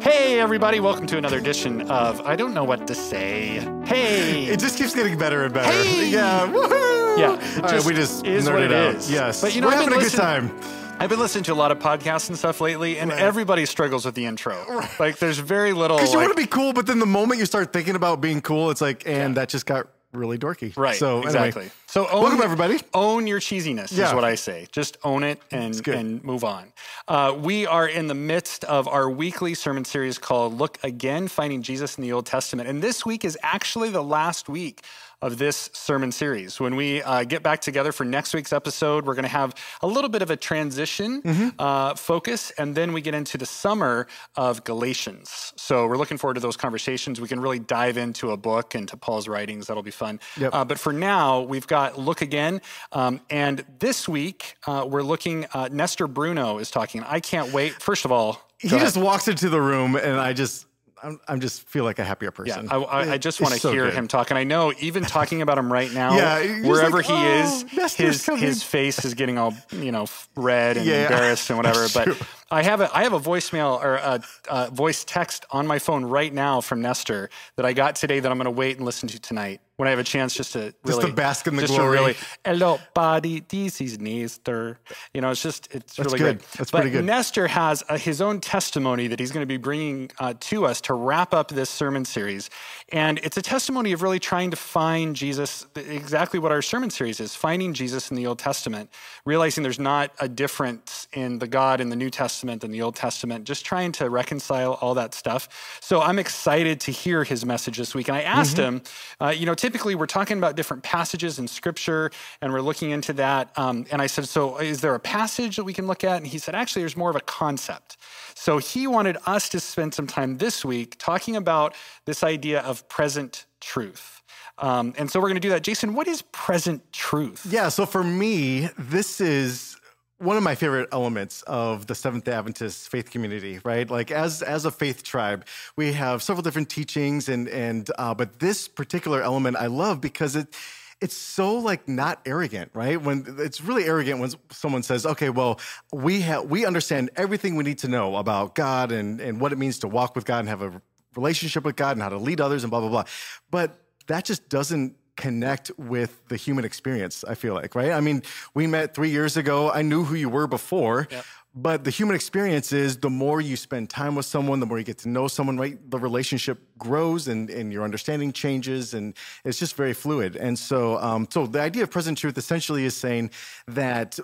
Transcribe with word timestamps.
Hey, 0.00 0.40
everybody, 0.40 0.80
welcome 0.80 1.06
to 1.08 1.18
another 1.18 1.38
edition 1.38 1.82
of 1.90 2.20
I 2.22 2.34
Don't 2.36 2.54
Know 2.54 2.64
What 2.64 2.86
to 2.86 2.94
Say. 2.94 3.58
Hey. 3.84 4.44
It 4.46 4.58
just 4.58 4.78
keeps 4.78 4.94
getting 4.94 5.18
better 5.18 5.44
and 5.44 5.52
better. 5.52 5.70
Hey! 5.70 6.10
Yeah. 6.10 6.46
Woohoo! 6.46 7.18
Yeah, 7.18 7.60
All 7.62 7.62
right, 7.72 7.84
we 7.84 7.92
just 7.94 8.24
is 8.24 8.46
nerded 8.46 8.52
what 8.52 8.62
it 8.62 8.72
out. 8.72 8.94
is. 8.94 9.10
Yes. 9.10 9.40
But, 9.42 9.54
you 9.54 9.60
know, 9.60 9.66
we're 9.66 9.74
I've 9.74 9.80
having 9.84 9.98
a 9.98 10.02
good 10.02 10.12
time. 10.12 10.50
I've 10.98 11.10
been 11.10 11.18
listening 11.18 11.44
to 11.44 11.52
a 11.52 11.54
lot 11.54 11.70
of 11.72 11.78
podcasts 11.78 12.28
and 12.28 12.38
stuff 12.38 12.60
lately, 12.60 12.98
and 12.98 13.10
everybody 13.12 13.66
struggles 13.66 14.04
with 14.04 14.14
the 14.14 14.24
intro. 14.26 14.64
Like, 14.98 15.18
there's 15.18 15.38
very 15.38 15.72
little. 15.72 15.96
Because 15.98 16.12
you 16.12 16.18
like- 16.18 16.28
want 16.28 16.36
to 16.38 16.42
be 16.42 16.48
cool, 16.48 16.72
but 16.72 16.86
then 16.86 16.98
the 16.98 17.06
moment 17.06 17.40
you 17.40 17.46
start 17.46 17.72
thinking 17.72 17.94
about 17.96 18.20
being 18.20 18.40
cool, 18.40 18.70
it's 18.70 18.80
like, 18.80 19.06
and 19.06 19.36
that 19.36 19.48
just 19.48 19.66
got 19.66 19.88
really 20.12 20.38
dorky. 20.38 20.76
Right. 20.76 20.96
So 20.96 21.16
anyway. 21.16 21.26
exactly. 21.26 21.70
So 21.86 22.06
own, 22.08 22.22
Welcome, 22.22 22.42
everybody. 22.42 22.80
Own 22.94 23.26
your 23.26 23.40
cheesiness 23.40 23.92
is 23.92 24.14
what 24.14 24.24
I 24.24 24.34
say. 24.34 24.66
Just 24.72 24.98
own 25.04 25.22
it 25.22 25.40
and 25.50 25.86
and 25.88 26.22
move 26.24 26.44
on. 26.44 26.72
Uh, 27.08 27.36
we 27.38 27.66
are 27.66 27.88
in 27.88 28.06
the 28.06 28.14
midst 28.14 28.64
of 28.64 28.88
our 28.88 29.08
weekly 29.10 29.54
sermon 29.54 29.84
series 29.84 30.18
called 30.18 30.56
"Look 30.56 30.78
Again: 30.82 31.28
Finding 31.28 31.62
Jesus 31.62 31.96
in 31.98 32.02
the 32.02 32.12
Old 32.12 32.26
Testament," 32.26 32.68
and 32.68 32.82
this 32.82 33.04
week 33.06 33.24
is 33.24 33.38
actually 33.42 33.90
the 33.90 34.02
last 34.02 34.48
week 34.48 34.82
of 35.22 35.38
this 35.38 35.68
sermon 35.72 36.10
series. 36.12 36.58
When 36.58 36.76
we 36.76 37.02
uh, 37.02 37.24
get 37.24 37.42
back 37.42 37.60
together 37.60 37.92
for 37.92 38.04
next 38.04 38.32
week's 38.34 38.52
episode, 38.52 39.06
we're 39.06 39.14
going 39.14 39.24
to 39.24 39.28
have 39.28 39.54
a 39.82 39.86
little 39.86 40.08
bit 40.10 40.22
of 40.22 40.30
a 40.30 40.36
transition 40.36 41.22
Mm-hmm. 41.22 41.48
uh, 41.58 41.94
focus, 41.94 42.50
and 42.58 42.74
then 42.74 42.92
we 42.92 43.00
get 43.00 43.14
into 43.14 43.36
the 43.36 43.46
summer 43.46 44.06
of 44.36 44.64
Galatians. 44.64 45.52
So 45.56 45.86
we're 45.86 45.96
looking 45.96 46.16
forward 46.18 46.34
to 46.34 46.40
those 46.40 46.56
conversations. 46.56 47.20
We 47.20 47.28
can 47.28 47.40
really 47.40 47.58
dive 47.58 47.96
into 47.98 48.30
a 48.30 48.36
book 48.36 48.74
and 48.74 48.88
to 48.88 48.96
Paul's 48.96 49.28
writings. 49.28 49.66
That'll 49.66 49.82
be 49.82 49.90
fun. 49.90 50.20
Yep. 50.38 50.54
Uh, 50.54 50.64
but 50.64 50.78
for 50.78 50.92
now, 50.92 51.40
we've 51.42 51.66
got 51.66 51.98
Look 51.98 52.22
Again. 52.22 52.60
Um, 52.92 53.20
and 53.28 53.64
this 53.78 54.08
week, 54.08 54.56
uh, 54.66 54.86
we're 54.88 55.02
looking, 55.02 55.46
uh, 55.52 55.68
Nestor 55.70 56.06
Bruno 56.06 56.58
is 56.58 56.70
talking. 56.70 57.02
I 57.04 57.20
can't 57.20 57.52
wait. 57.52 57.72
First 57.74 58.04
of 58.04 58.12
all, 58.12 58.40
He 58.58 58.68
just 58.68 58.96
walks 58.96 59.26
into 59.28 59.48
the 59.48 59.60
room, 59.60 59.96
and 59.96 60.18
I 60.18 60.32
just, 60.32 60.66
I'm, 61.02 61.20
I'm 61.28 61.40
just 61.40 61.62
feel 61.68 61.84
like 61.84 61.98
a 61.98 62.04
happier 62.04 62.28
Yeah, 62.30 62.34
person. 62.34 62.68
I, 62.70 62.76
I, 62.76 63.12
I 63.12 63.18
just 63.18 63.40
want 63.40 63.54
to 63.54 63.60
so 63.60 63.72
hear 63.72 63.84
good. 63.84 63.94
him 63.94 64.08
talk, 64.08 64.30
and 64.30 64.38
I 64.38 64.44
know 64.44 64.72
even 64.80 65.04
talking 65.06 65.42
about 65.42 65.58
him 65.58 65.72
right 65.72 65.90
now, 65.92 66.16
Yeah, 66.16 66.68
wherever 66.68 66.98
like, 66.98 67.06
he 67.06 67.12
"Oh, 67.12 67.26
is, 67.26 67.64
his 67.96 68.24
coming." 68.24 68.42
his 68.42 68.62
face 68.62 69.04
is 69.04 69.14
getting 69.14 69.38
all 69.38 69.54
you 69.72 69.92
know 69.92 70.06
red 70.36 70.76
and 70.76 70.86
Yeah, 70.86 71.02
embarrassed 71.04 71.50
and 71.50 71.56
whatever. 71.58 71.88
But 71.88 72.04
true. 72.04 72.16
I 72.50 72.62
have 72.62 72.80
a 72.80 72.96
I 72.96 73.04
have 73.04 73.12
a 73.12 73.20
voicemail 73.20 73.82
or 73.82 73.94
a, 73.96 74.22
a 74.48 74.70
voice 74.70 75.04
text 75.04 75.46
on 75.50 75.66
my 75.66 75.78
phone 75.78 76.04
right 76.04 76.32
now 76.32 76.60
from 76.60 76.82
Nestor 76.82 77.30
that 77.56 77.64
I 77.64 77.72
got 77.72 77.94
today 77.96 78.20
that 78.20 78.30
I'm 78.30 78.38
going 78.38 78.44
to 78.46 78.50
wait 78.50 78.76
and 78.76 78.84
listen 78.84 79.08
to 79.08 79.18
tonight 79.20 79.60
when 79.80 79.88
I 79.88 79.92
have 79.92 79.98
a 79.98 80.04
chance 80.04 80.34
just 80.34 80.52
to 80.52 80.74
really 80.84 81.06
to 81.06 81.12
bask 81.14 81.46
in 81.46 81.56
the 81.56 81.62
just 81.62 81.72
glory. 81.72 81.96
To 81.96 82.02
really, 82.02 82.16
hello, 82.44 82.78
buddy. 82.92 83.40
This 83.40 83.80
is 83.80 83.98
Nestor. 83.98 84.78
You 85.14 85.22
know, 85.22 85.30
it's 85.30 85.42
just 85.42 85.74
it's 85.74 85.98
really 85.98 86.18
good. 86.18 86.38
good. 86.38 86.46
That's 86.58 86.70
but 86.70 86.82
pretty 86.82 86.90
good. 86.90 87.04
Nestor 87.06 87.48
has 87.48 87.82
uh, 87.88 87.96
his 87.96 88.20
own 88.20 88.42
testimony 88.42 89.06
that 89.06 89.18
he's 89.18 89.32
going 89.32 89.40
to 89.40 89.46
be 89.46 89.56
bringing 89.56 90.10
uh, 90.18 90.34
to 90.38 90.66
us 90.66 90.82
to 90.82 90.92
wrap 90.92 91.32
up 91.32 91.48
this 91.48 91.70
sermon 91.70 92.04
series. 92.04 92.50
And 92.92 93.20
it's 93.20 93.38
a 93.38 93.42
testimony 93.42 93.92
of 93.92 94.02
really 94.02 94.18
trying 94.18 94.50
to 94.50 94.56
find 94.56 95.16
Jesus, 95.16 95.66
exactly 95.74 96.38
what 96.38 96.52
our 96.52 96.60
sermon 96.60 96.90
series 96.90 97.18
is 97.18 97.34
finding 97.34 97.72
Jesus 97.72 98.10
in 98.10 98.18
the 98.18 98.26
Old 98.26 98.38
Testament, 98.38 98.90
realizing 99.24 99.62
there's 99.62 99.78
not 99.78 100.12
a 100.20 100.28
difference 100.28 101.08
in 101.14 101.38
the 101.38 101.46
God 101.46 101.80
in 101.80 101.88
the 101.88 101.96
New 101.96 102.10
Testament 102.10 102.64
and 102.64 102.74
the 102.74 102.82
Old 102.82 102.96
Testament, 102.96 103.44
just 103.44 103.64
trying 103.64 103.92
to 103.92 104.10
reconcile 104.10 104.74
all 104.82 104.92
that 104.92 105.14
stuff. 105.14 105.78
So 105.80 106.02
I'm 106.02 106.18
excited 106.18 106.80
to 106.80 106.92
hear 106.92 107.24
his 107.24 107.46
message 107.46 107.78
this 107.78 107.94
week. 107.94 108.08
And 108.08 108.16
I 108.18 108.22
asked 108.22 108.58
him, 108.58 108.82
uh, 109.22 109.28
you 109.28 109.46
know, 109.46 109.54
typically 109.70 109.94
we're 109.94 110.04
talking 110.04 110.36
about 110.36 110.56
different 110.56 110.82
passages 110.82 111.38
in 111.38 111.46
scripture 111.46 112.10
and 112.42 112.52
we're 112.52 112.60
looking 112.60 112.90
into 112.90 113.12
that. 113.12 113.56
Um, 113.56 113.86
and 113.92 114.02
I 114.02 114.08
said, 114.08 114.26
so 114.26 114.58
is 114.58 114.80
there 114.80 114.96
a 114.96 114.98
passage 114.98 115.54
that 115.54 115.62
we 115.62 115.72
can 115.72 115.86
look 115.86 116.02
at? 116.02 116.16
And 116.16 116.26
he 116.26 116.38
said, 116.38 116.56
actually, 116.56 116.82
there's 116.82 116.96
more 116.96 117.08
of 117.08 117.14
a 117.14 117.20
concept. 117.20 117.96
So 118.34 118.58
he 118.58 118.88
wanted 118.88 119.16
us 119.26 119.48
to 119.50 119.60
spend 119.60 119.94
some 119.94 120.08
time 120.08 120.38
this 120.38 120.64
week 120.64 120.96
talking 120.98 121.36
about 121.36 121.76
this 122.04 122.24
idea 122.24 122.62
of 122.62 122.88
present 122.88 123.46
truth. 123.60 124.22
Um, 124.58 124.92
and 124.98 125.08
so 125.08 125.20
we're 125.20 125.28
going 125.28 125.36
to 125.36 125.40
do 125.40 125.50
that. 125.50 125.62
Jason, 125.62 125.94
what 125.94 126.08
is 126.08 126.22
present 126.32 126.92
truth? 126.92 127.46
Yeah, 127.48 127.68
so 127.68 127.86
for 127.86 128.02
me, 128.02 128.70
this 128.76 129.20
is 129.20 129.76
one 130.20 130.36
of 130.36 130.42
my 130.42 130.54
favorite 130.54 130.88
elements 130.92 131.40
of 131.42 131.86
the 131.86 131.94
Seventh 131.94 132.24
Day 132.24 132.32
Adventist 132.32 132.90
faith 132.90 133.10
community, 133.10 133.58
right? 133.64 133.88
Like 133.88 134.10
as 134.10 134.42
as 134.42 134.66
a 134.66 134.70
faith 134.70 135.02
tribe, 135.02 135.46
we 135.76 135.92
have 135.92 136.22
several 136.22 136.42
different 136.42 136.68
teachings, 136.68 137.28
and 137.28 137.48
and 137.48 137.90
uh, 137.98 138.14
but 138.14 138.38
this 138.38 138.68
particular 138.68 139.22
element 139.22 139.56
I 139.56 139.66
love 139.66 140.00
because 140.00 140.36
it 140.36 140.54
it's 141.00 141.16
so 141.16 141.54
like 141.54 141.88
not 141.88 142.20
arrogant, 142.26 142.70
right? 142.74 143.00
When 143.00 143.24
it's 143.38 143.62
really 143.62 143.84
arrogant 143.84 144.20
when 144.20 144.30
someone 144.50 144.82
says, 144.82 145.06
"Okay, 145.06 145.30
well, 145.30 145.58
we 145.90 146.20
have 146.20 146.44
we 146.44 146.66
understand 146.66 147.10
everything 147.16 147.56
we 147.56 147.64
need 147.64 147.78
to 147.78 147.88
know 147.88 148.16
about 148.16 148.54
God 148.54 148.92
and 148.92 149.20
and 149.22 149.40
what 149.40 149.52
it 149.52 149.58
means 149.58 149.78
to 149.78 149.88
walk 149.88 150.14
with 150.14 150.26
God 150.26 150.40
and 150.40 150.48
have 150.50 150.60
a 150.60 150.82
relationship 151.16 151.64
with 151.64 151.76
God 151.76 151.92
and 151.92 152.02
how 152.02 152.10
to 152.10 152.18
lead 152.18 152.42
others 152.42 152.62
and 152.62 152.70
blah 152.70 152.80
blah 152.80 152.90
blah," 152.90 153.04
but 153.50 153.80
that 154.06 154.26
just 154.26 154.50
doesn't 154.50 154.96
connect 155.16 155.70
with 155.78 156.26
the 156.28 156.36
human 156.36 156.64
experience, 156.64 157.24
I 157.24 157.34
feel 157.34 157.54
like, 157.54 157.74
right? 157.74 157.92
I 157.92 158.00
mean, 158.00 158.22
we 158.54 158.66
met 158.66 158.94
three 158.94 159.10
years 159.10 159.36
ago. 159.36 159.70
I 159.70 159.82
knew 159.82 160.04
who 160.04 160.14
you 160.14 160.28
were 160.28 160.46
before, 160.46 161.08
but 161.54 161.82
the 161.82 161.90
human 161.90 162.14
experience 162.14 162.72
is 162.72 162.98
the 162.98 163.10
more 163.10 163.40
you 163.40 163.56
spend 163.56 163.90
time 163.90 164.14
with 164.14 164.24
someone, 164.24 164.60
the 164.60 164.66
more 164.66 164.78
you 164.78 164.84
get 164.84 164.98
to 164.98 165.08
know 165.08 165.26
someone, 165.26 165.56
right? 165.56 165.78
The 165.90 165.98
relationship 165.98 166.58
grows 166.78 167.26
and, 167.26 167.50
and 167.50 167.72
your 167.72 167.82
understanding 167.82 168.32
changes 168.32 168.94
and 168.94 169.14
it's 169.44 169.58
just 169.58 169.74
very 169.74 169.92
fluid. 169.92 170.36
And 170.36 170.56
so, 170.58 170.98
um, 170.98 171.26
so 171.30 171.46
the 171.46 171.60
idea 171.60 171.82
of 171.82 171.90
present 171.90 172.18
truth 172.18 172.38
essentially 172.38 172.84
is 172.84 172.96
saying 172.96 173.30
that 173.66 174.18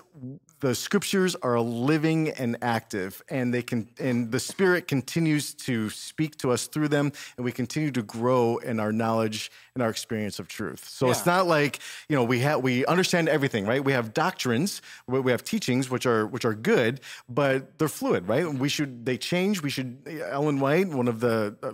the 0.59 0.73
scriptures 0.73 1.35
are 1.35 1.59
living 1.59 2.29
and 2.29 2.57
active 2.61 3.21
and 3.29 3.53
they 3.53 3.61
can 3.61 3.87
and 3.99 4.31
the 4.31 4.39
spirit 4.39 4.87
continues 4.87 5.53
to 5.53 5.89
speak 5.89 6.37
to 6.37 6.51
us 6.51 6.67
through 6.67 6.87
them 6.87 7.11
and 7.37 7.45
we 7.45 7.51
continue 7.51 7.91
to 7.91 8.01
grow 8.03 8.57
in 8.57 8.79
our 8.79 8.91
knowledge 8.91 9.51
and 9.75 9.83
our 9.83 9.89
experience 9.89 10.39
of 10.39 10.47
truth. 10.47 10.87
So 10.87 11.11
it's 11.11 11.25
not 11.25 11.47
like 11.47 11.79
you 12.09 12.15
know 12.15 12.23
we 12.23 12.39
have 12.39 12.61
we 12.61 12.85
understand 12.85 13.29
everything 13.29 13.65
right? 13.65 13.83
We 13.83 13.93
have 13.93 14.13
doctrines 14.13 14.81
we 15.07 15.19
we 15.19 15.31
have 15.31 15.43
teachings 15.43 15.89
which 15.89 16.05
are 16.05 16.25
which 16.25 16.45
are 16.45 16.55
good 16.55 17.01
but 17.29 17.77
they're 17.77 17.87
fluid 17.87 18.27
right? 18.27 18.51
We 18.51 18.69
should 18.69 19.05
they 19.05 19.17
change. 19.17 19.61
We 19.61 19.69
should 19.69 20.07
ellen 20.29 20.59
white 20.59 20.87
one 20.89 21.07
of 21.07 21.19
the 21.19 21.55
uh, 21.61 21.71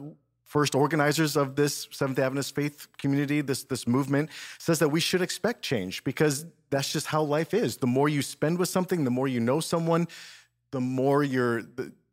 first 0.53 0.75
organizers 0.75 1.35
of 1.35 1.55
this 1.55 1.87
Seventh 1.89 2.19
Adventist 2.19 2.53
faith 2.53 2.87
community, 2.99 3.41
this 3.41 3.63
this 3.63 3.87
movement, 3.87 4.29
says 4.59 4.77
that 4.77 4.89
we 4.89 4.99
should 4.99 5.23
expect 5.23 5.63
change 5.63 6.03
because 6.03 6.45
that's 6.69 6.93
just 6.93 7.07
how 7.07 7.23
life 7.23 7.55
is. 7.55 7.77
The 7.77 7.87
more 7.87 8.07
you 8.07 8.21
spend 8.21 8.59
with 8.59 8.69
something, 8.69 9.03
the 9.03 9.09
more 9.09 9.27
you 9.27 9.39
know 9.39 9.59
someone, 9.59 10.07
the 10.69 10.79
more 10.79 11.23
your 11.23 11.63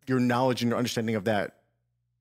your 0.07 0.19
knowledge 0.19 0.63
and 0.63 0.71
your 0.71 0.79
understanding 0.79 1.17
of 1.17 1.25
that 1.27 1.60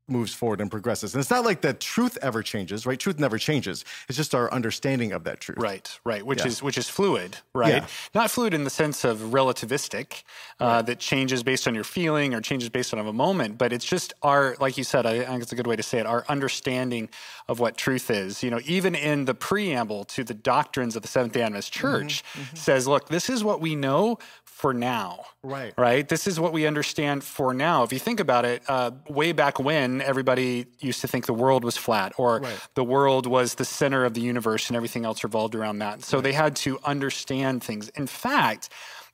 moves 0.09 0.33
forward 0.33 0.61
and 0.61 0.69
progresses. 0.71 1.13
And 1.13 1.21
it's 1.21 1.29
not 1.29 1.45
like 1.45 1.61
the 1.61 1.73
truth 1.73 2.17
ever 2.21 2.41
changes, 2.43 2.85
right? 2.85 2.99
Truth 2.99 3.19
never 3.19 3.37
changes. 3.37 3.85
It's 4.07 4.17
just 4.17 4.33
our 4.35 4.51
understanding 4.51 5.11
of 5.11 5.23
that 5.25 5.39
truth. 5.39 5.57
Right, 5.59 5.99
right, 6.03 6.25
which 6.25 6.39
Yeah. 6.39 6.47
is 6.47 6.63
which 6.63 6.77
is 6.77 6.89
fluid, 6.89 7.37
right? 7.53 7.83
Yeah. 7.83 7.87
Not 8.13 8.31
fluid 8.31 8.53
in 8.53 8.63
the 8.63 8.69
sense 8.69 9.03
of 9.03 9.17
relativistic, 9.19 10.23
uh, 10.59 10.81
that 10.83 10.99
changes 10.99 11.43
based 11.43 11.67
on 11.67 11.75
your 11.75 11.83
feeling 11.83 12.33
or 12.33 12.41
changes 12.41 12.69
based 12.69 12.93
on 12.93 12.99
a 12.99 13.13
moment, 13.13 13.57
but 13.57 13.71
it's 13.71 13.85
just 13.85 14.13
our, 14.23 14.55
like 14.59 14.77
you 14.77 14.83
said, 14.83 15.05
I, 15.05 15.21
I 15.21 15.25
think 15.25 15.43
it's 15.43 15.51
a 15.51 15.55
good 15.55 15.67
way 15.67 15.75
to 15.75 15.83
say 15.83 15.99
it, 15.99 16.05
our 16.05 16.25
understanding 16.27 17.09
of 17.47 17.59
what 17.59 17.77
truth 17.77 18.09
is. 18.11 18.43
You 18.43 18.51
know, 18.51 18.59
even 18.65 18.95
in 18.95 19.25
the 19.25 19.33
preamble 19.33 20.03
to 20.05 20.23
the 20.23 20.33
doctrines 20.33 20.95
of 20.95 21.01
the 21.01 21.07
Seventh 21.07 21.33
Day 21.33 21.41
Adventist 21.41 21.73
Mm-hmm, 21.73 21.79
Church, 21.81 22.23
says, 22.53 22.87
look, 22.87 23.09
this 23.09 23.29
is 23.29 23.43
what 23.43 23.61
we 23.61 23.75
know 23.75 24.17
for 24.43 24.73
now. 24.73 25.25
Right. 25.41 25.73
Right. 25.77 26.07
This 26.07 26.27
is 26.27 26.37
what 26.39 26.51
we 26.51 26.67
understand 26.67 27.23
for 27.23 27.53
now. 27.53 27.83
If 27.83 27.93
you 27.93 27.99
think 27.99 28.19
about 28.19 28.43
it, 28.43 28.61
uh, 28.67 28.91
way 29.07 29.31
back 29.31 29.57
when 29.59 29.98
everybody 30.01 30.65
used 30.79 31.01
to 31.01 31.07
think 31.07 31.25
the 31.25 31.33
world 31.33 31.63
was 31.63 31.77
flat 31.77 32.13
or 32.17 32.39
Right. 32.39 32.59
the 32.75 32.83
world 32.83 33.25
was 33.27 33.55
the 33.55 33.65
center 33.65 34.05
of 34.05 34.13
the 34.13 34.21
universe 34.21 34.67
and 34.69 34.75
everything 34.77 35.05
else 35.05 35.23
revolved 35.23 35.55
around 35.55 35.79
that. 35.79 36.03
So 36.03 36.21
they 36.21 36.33
had 36.33 36.55
to 36.57 36.79
understand 36.83 37.63
things. 37.63 37.89
In 37.89 38.07
fact, 38.07 38.69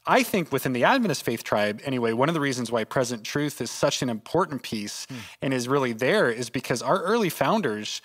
I 0.08 0.22
think 0.22 0.52
within 0.52 0.74
the 0.74 0.84
Adventist 0.84 1.24
faith 1.24 1.44
tribe, 1.44 1.82
anyway, 1.84 2.14
one 2.14 2.30
of 2.30 2.36
the 2.36 2.42
reasons 2.42 2.72
why 2.72 2.84
present 2.84 3.24
truth 3.24 3.60
is 3.60 3.72
such 3.72 4.02
an 4.04 4.10
important 4.10 4.62
piece 4.62 5.08
Hmm. 5.10 5.16
and 5.42 5.54
is 5.54 5.68
really 5.68 5.94
there 5.94 6.30
is 6.30 6.50
because 6.52 6.82
our 6.84 7.02
early 7.02 7.30
founders, 7.30 8.02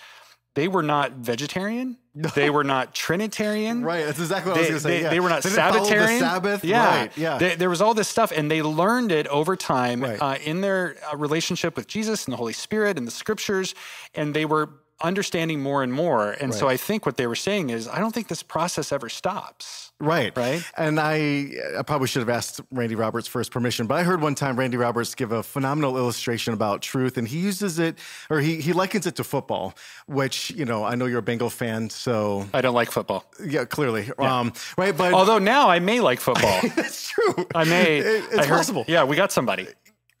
they 0.55 0.67
were 0.67 0.83
not 0.83 1.13
vegetarian, 1.13 1.97
they 2.35 2.49
were 2.49 2.63
not 2.63 2.93
Trinitarian, 2.93 3.83
Right. 3.85 4.05
That's 4.05 4.19
exactly 4.19 4.51
what 4.51 4.59
I 4.59 4.63
they, 4.67 4.73
was 4.73 4.83
going 4.83 4.93
to 4.93 4.97
say. 4.97 4.97
they- 4.97 5.03
yeah. 5.03 5.09
they 5.09 5.19
were 5.21 5.29
not 5.29 5.43
They 5.43 5.49
Sabbatarian. 5.49 6.19
Sabbath. 6.19 6.63
Yeah, 6.65 6.85
Right. 7.01 7.17
Yeah. 7.17 7.37
They- 7.37 7.55
there 7.55 7.69
was 7.69 7.81
all 7.81 7.93
this 7.93 8.07
stuff, 8.09 8.31
and 8.35 8.51
they 8.51 8.61
learned 8.61 9.11
it 9.11 9.27
over 9.27 9.55
time 9.55 10.01
Right. 10.01 10.21
uh, 10.21 10.35
in 10.43 10.61
their 10.61 10.97
uh, 11.11 11.15
relationship 11.17 11.75
with 11.77 11.87
Jesus 11.87 12.25
and 12.25 12.33
the 12.33 12.37
Holy 12.37 12.53
Spirit 12.53 12.97
and 12.97 13.07
the 13.07 13.11
Scriptures, 13.11 13.73
and 14.13 14.33
they 14.33 14.43
were 14.45 14.69
understanding 15.03 15.61
more 15.61 15.83
and 15.83 15.91
more. 15.93 16.31
And 16.31 16.53
so 16.53 16.67
I 16.67 16.77
think 16.77 17.05
what 17.05 17.17
they 17.17 17.27
were 17.27 17.35
saying 17.35 17.69
is, 17.69 17.87
I 17.87 17.99
don't 17.99 18.13
think 18.13 18.27
this 18.27 18.43
process 18.43 18.91
ever 18.91 19.09
stops. 19.09 19.91
Right. 19.99 20.35
Right? 20.35 20.63
And 20.77 20.99
I, 20.99 21.51
I 21.77 21.83
probably 21.83 22.07
should 22.07 22.21
have 22.21 22.29
asked 22.29 22.59
Randy 22.71 22.95
Roberts 22.95 23.27
for 23.27 23.37
his 23.39 23.49
permission, 23.49 23.85
but 23.85 23.95
I 23.95 24.03
heard 24.03 24.19
one 24.21 24.33
time 24.33 24.57
Randy 24.57 24.77
Roberts 24.77 25.13
give 25.13 25.31
a 25.31 25.43
phenomenal 25.43 25.95
illustration 25.97 26.53
about 26.55 26.81
truth, 26.81 27.17
and 27.17 27.27
he 27.27 27.37
uses 27.39 27.77
it, 27.77 27.99
or 28.29 28.39
he, 28.39 28.55
he 28.61 28.73
likens 28.73 29.05
it 29.05 29.15
to 29.17 29.23
football, 29.23 29.75
which, 30.07 30.49
you 30.51 30.65
know, 30.65 30.83
I 30.83 30.95
know 30.95 31.05
you're 31.05 31.19
a 31.19 31.21
Bengal 31.21 31.51
fan, 31.51 31.89
so 31.91 32.47
I 32.53 32.61
don't 32.61 32.73
like 32.73 32.89
football. 32.89 33.25
yeah, 33.45 33.65
clearly. 33.65 34.09
Um, 34.17 34.53
right. 34.77 34.95
But 34.97 35.13
Although 35.13 35.37
now 35.39 35.69
I 35.69 35.77
may 35.79 35.99
like 35.99 36.19
football. 36.19 36.59
That's 36.75 37.09
true. 37.09 37.45
I 37.53 37.63
may. 37.65 37.97
It- 37.99 38.05
it's 38.25 38.37
I 38.39 38.45
heard- 38.45 38.57
possible. 38.57 38.85
Yeah, 38.87 39.03
we 39.03 39.15
got 39.15 39.31
somebody. 39.31 39.67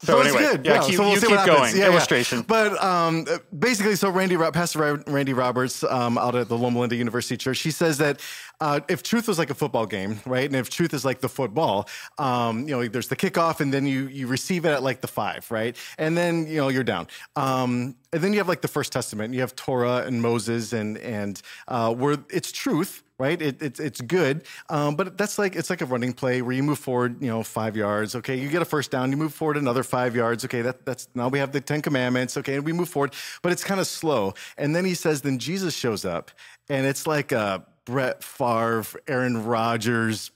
So, 0.03 0.13
So 0.13 0.21
anyway, 0.21 0.39
good. 0.39 0.65
yeah, 0.65 0.83
keep, 0.83 0.95
so 0.95 1.03
we'll 1.03 1.13
you 1.13 1.19
see 1.19 1.27
what 1.27 1.45
going. 1.45 1.59
happens. 1.59 1.77
Yeah, 1.77 1.85
yeah. 1.85 1.91
Illustration. 1.91 2.41
But 2.41 2.81
um, 2.83 3.25
basically, 3.57 3.95
so 3.95 4.09
Randy, 4.09 4.35
Pastor 4.35 4.95
Randy 5.05 5.33
Roberts 5.33 5.83
um, 5.83 6.17
out 6.17 6.35
at 6.35 6.47
the 6.49 6.57
Loma 6.57 6.79
Linda 6.79 6.95
University 6.95 7.37
Church, 7.37 7.59
he 7.59 7.69
says 7.69 7.99
that 7.99 8.19
uh, 8.59 8.79
if 8.89 9.03
truth 9.03 9.27
was 9.27 9.37
like 9.37 9.51
a 9.51 9.53
football 9.53 9.85
game, 9.85 10.19
right, 10.25 10.45
and 10.45 10.55
if 10.55 10.69
truth 10.71 10.93
is 10.93 11.05
like 11.05 11.19
the 11.21 11.29
football, 11.29 11.87
um, 12.17 12.67
you 12.67 12.75
know, 12.75 12.87
there's 12.87 13.09
the 13.09 13.15
kickoff, 13.15 13.59
and 13.59 13.71
then 13.71 13.85
you 13.85 14.07
you 14.07 14.25
receive 14.27 14.65
it 14.65 14.69
at 14.69 14.81
like 14.81 15.01
the 15.01 15.07
five, 15.07 15.49
right, 15.51 15.75
and 15.99 16.17
then 16.17 16.47
you 16.47 16.57
know 16.57 16.69
you're 16.69 16.83
down. 16.83 17.07
Um, 17.35 17.95
and 18.11 18.23
then 18.23 18.33
you 18.33 18.39
have 18.39 18.47
like 18.47 18.61
the 18.61 18.67
First 18.67 18.91
Testament, 18.91 19.33
you 19.33 19.41
have 19.41 19.55
Torah 19.55 20.03
and 20.05 20.21
Moses, 20.21 20.73
and 20.73 20.97
and 20.97 21.41
uh, 21.67 21.93
where 21.93 22.17
it's 22.29 22.51
truth 22.51 23.03
right? 23.21 23.41
It, 23.41 23.61
it's 23.61 23.79
it's 23.79 24.01
good, 24.01 24.43
um, 24.69 24.95
but 24.95 25.17
that's 25.17 25.37
like 25.39 25.55
it's 25.55 25.69
like 25.69 25.81
a 25.81 25.85
running 25.85 26.11
play 26.11 26.41
where 26.41 26.53
you 26.53 26.63
move 26.63 26.79
forward, 26.79 27.21
you 27.21 27.27
know, 27.29 27.43
five 27.43 27.77
yards. 27.77 28.15
Okay, 28.15 28.35
you 28.37 28.49
get 28.49 28.61
a 28.61 28.65
first 28.65 28.89
down, 28.91 29.11
you 29.11 29.17
move 29.17 29.33
forward 29.33 29.57
another 29.57 29.83
five 29.83 30.15
yards. 30.15 30.43
Okay, 30.43 30.61
that, 30.63 30.85
that's 30.85 31.07
now 31.15 31.27
we 31.29 31.39
have 31.39 31.51
the 31.51 31.61
Ten 31.61 31.81
Commandments. 31.81 32.35
Okay, 32.37 32.55
and 32.55 32.65
we 32.65 32.73
move 32.73 32.89
forward, 32.89 33.13
but 33.43 33.51
it's 33.51 33.63
kind 33.63 33.79
of 33.79 33.87
slow. 33.87 34.33
And 34.57 34.75
then 34.75 34.83
he 34.83 34.95
says, 34.95 35.21
then 35.21 35.37
Jesus 35.39 35.75
shows 35.75 36.03
up, 36.03 36.31
and 36.67 36.85
it's 36.85 37.05
like 37.07 37.31
a 37.31 37.65
Brett 37.85 38.23
Favre, 38.23 38.83
Aaron 39.07 39.45
Rodgers. 39.45 40.31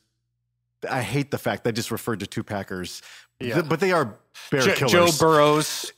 I 0.89 1.01
hate 1.01 1.31
the 1.31 1.37
fact 1.39 1.63
that 1.63 1.69
I 1.69 1.71
just 1.73 1.89
referred 1.91 2.19
to 2.19 2.27
two 2.27 2.43
Packers, 2.43 3.01
Yeah. 3.39 3.61
but 3.63 3.79
they 3.79 3.91
are 3.91 4.15
bear 4.51 4.61
Jo- 4.61 4.73
killers. 4.75 4.91
Joe 4.91 5.09
Burrows, 5.19 5.91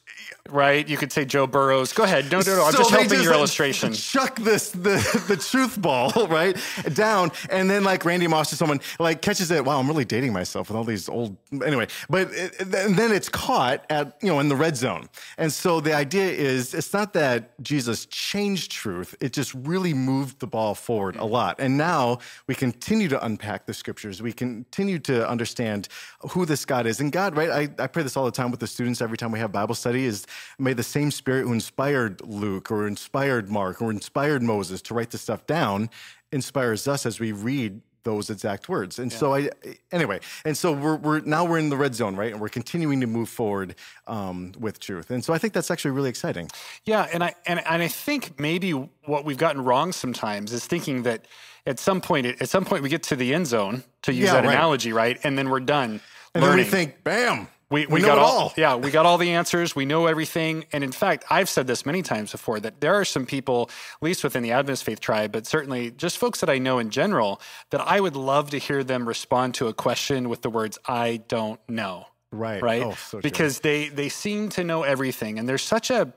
right? 0.52 0.88
You 0.88 0.98
could 0.98 1.12
say 1.12 1.26
Joe 1.26 1.48
Burrows. 1.48 1.94
Go 1.94 2.04
ahead. 2.04 2.32
No, 2.32 2.40
no, 2.40 2.56
no. 2.56 2.66
I'm 2.66 2.72
So 2.72 2.80
just 2.80 2.92
helping 2.92 3.22
your 3.22 3.34
uh, 3.34 3.38
illustration. 3.38 3.94
Chuck 3.94 4.40
this 4.40 4.70
the 4.72 5.26
the 5.28 5.38
truth 5.38 5.82
ball 5.82 6.12
right 6.30 6.58
down, 6.94 7.32
and 7.50 7.70
then 7.70 7.84
like 7.84 8.06
Randy 8.06 8.28
Moss 8.28 8.52
or 8.54 8.56
someone 8.56 8.80
like 9.00 9.22
catches 9.22 9.52
it. 9.52 9.64
Wow, 9.64 9.80
I'm 9.80 9.88
really 9.88 10.06
dating 10.06 10.34
myself 10.34 10.70
with 10.70 10.78
all 10.78 10.84
these 10.84 11.10
old. 11.10 11.38
Anyway, 11.66 11.88
but 12.10 12.30
it, 12.32 12.58
then 12.60 13.12
it's 13.12 13.30
caught 13.30 13.86
at 13.90 14.18
you 14.22 14.30
know 14.30 14.40
in 14.40 14.50
the 14.50 14.56
red 14.56 14.76
zone, 14.78 15.10
and 15.38 15.52
so 15.52 15.80
the 15.80 15.94
idea 15.94 16.30
is 16.30 16.74
it's 16.74 16.94
not 16.94 17.14
that 17.14 17.62
Jesus 17.62 18.06
changed 18.08 18.72
truth; 18.72 19.16
it 19.20 19.34
just 19.34 19.54
really 19.54 19.94
moved 19.94 20.40
the 20.40 20.48
ball 20.48 20.76
forward 20.76 21.16
a 21.16 21.26
lot. 21.26 21.56
And 21.60 21.78
now 21.78 22.20
we 22.48 22.56
continue 22.56 23.08
to 23.10 23.24
unpack 23.26 23.66
the 23.66 23.74
scriptures. 23.74 24.22
We 24.22 24.34
continue 24.34 25.00
to 25.00 25.28
understand 25.28 25.88
who 26.32 26.46
this 26.46 26.66
God 26.66 26.86
is, 26.86 27.00
and 27.00 27.12
God, 27.12 27.36
right? 27.36 27.50
I, 27.50 27.84
I 27.84 27.88
pray 27.88 28.04
this 28.04 28.18
all 28.18 28.26
the 28.26 28.32
time 28.32 28.52
with 28.52 28.60
the 28.60 28.68
students 28.68 29.02
every 29.02 29.18
time 29.18 29.32
we 29.32 29.40
have 29.40 29.52
Bible 29.52 29.76
study. 29.76 30.06
Is 30.06 30.26
may 30.60 30.74
the 30.74 30.84
same 30.84 31.12
Spirit 31.12 31.44
who 31.46 31.54
inspired 31.54 32.22
Luke 32.22 32.72
or 32.72 32.88
inspired 32.88 33.50
Mark 33.50 33.82
or 33.82 33.92
inspired 33.92 34.42
Moses 34.44 34.82
to 34.84 34.94
write 34.94 35.12
this 35.12 35.22
stuff 35.22 35.46
down 35.46 35.90
inspires 36.32 36.88
us 36.88 37.06
as 37.06 37.20
we 37.20 37.32
read 37.32 37.82
those 38.04 38.30
exact 38.30 38.70
words. 38.70 39.00
And 39.00 39.12
so 39.12 39.36
I 39.36 39.50
anyway, 39.92 40.22
and 40.46 40.56
so 40.56 40.72
we're 40.72 40.96
we're 40.96 41.20
now 41.22 41.44
we're 41.44 41.58
in 41.58 41.68
the 41.70 41.76
red 41.76 41.94
zone, 41.94 42.16
right? 42.16 42.32
And 42.32 42.40
we're 42.40 42.48
continuing 42.48 43.02
to 43.02 43.08
move 43.08 43.28
forward 43.28 43.76
um, 44.08 44.54
with 44.58 44.80
truth. 44.80 45.12
And 45.12 45.24
so 45.26 45.34
I 45.34 45.38
think 45.38 45.54
that's 45.54 45.70
actually 45.70 45.92
really 45.92 46.10
exciting. 46.10 46.50
Yeah, 46.86 47.08
and 47.12 47.22
I 47.22 47.36
and, 47.46 47.60
and 47.68 47.82
I 47.84 47.88
think 47.90 48.40
maybe 48.40 48.72
what 48.72 49.26
we've 49.26 49.38
gotten 49.38 49.62
wrong 49.64 49.92
sometimes 49.92 50.54
is 50.54 50.66
thinking 50.66 51.04
that 51.04 51.26
at 51.66 51.80
some 51.80 52.00
point 52.00 52.28
at 52.28 52.48
some 52.48 52.64
point 52.64 52.82
we 52.82 52.88
get 52.88 53.04
to 53.04 53.18
the 53.18 53.34
end 53.34 53.48
zone 53.48 53.84
to 54.04 54.14
use 54.14 54.26
Yeah, 54.28 54.34
that 54.36 54.46
right. 54.46 54.54
analogy, 54.54 54.94
right? 54.94 55.20
And 55.26 55.38
then 55.38 55.50
we're 55.50 55.60
done 55.60 56.00
And 56.34 56.44
learning. 56.44 56.58
then 56.58 56.66
we 56.66 56.72
think, 56.72 57.04
bam, 57.04 57.50
we, 57.70 57.86
we, 57.88 57.96
we, 57.96 58.02
got 58.02 58.18
all, 58.18 58.40
all. 58.40 58.54
yeah 58.56 58.76
we 58.76 58.92
got 58.92 59.06
all 59.06 59.18
the 59.18 59.32
answers. 59.32 59.76
We 59.76 59.86
know 59.86 60.06
everything. 60.08 60.66
And 60.72 60.84
in 60.84 60.92
fact 60.92 61.26
i've 61.30 61.50
said 61.50 61.68
this 61.68 61.86
many 61.86 62.02
times 62.02 62.32
before 62.32 62.60
that 62.60 62.80
there 62.82 62.96
are 62.96 63.06
some 63.06 63.26
people 63.26 63.70
at 63.96 64.04
least 64.04 64.24
within 64.24 64.44
the 64.44 64.52
adventist 64.52 64.84
faith 64.84 65.00
tribe 65.00 65.32
but 65.32 65.46
certainly 65.46 65.92
just 65.92 66.18
folks 66.18 66.40
that 66.42 66.50
i 66.50 66.58
know 66.58 66.80
in 66.80 66.90
general 66.90 67.42
that 67.72 67.82
i 67.82 68.00
would 68.00 68.16
love 68.16 68.50
to 68.52 68.58
hear 68.58 68.84
them 68.84 69.08
respond 69.08 69.54
to 69.56 69.68
a 69.68 69.74
question 69.74 70.30
with 70.30 70.42
the 70.42 70.50
words 70.50 70.78
i 70.88 71.22
don't 71.28 71.60
know. 71.68 72.06
Right. 72.30 72.62
right? 72.62 72.84
Oh, 72.84 72.92
so 72.96 73.22
because 73.22 73.62
they 73.62 73.88
they 73.88 74.10
seem 74.10 74.50
to 74.50 74.64
know 74.66 74.84
everything. 74.84 75.40
And 75.40 75.48
there's 75.48 75.64
such 75.64 75.90
a 75.90 76.14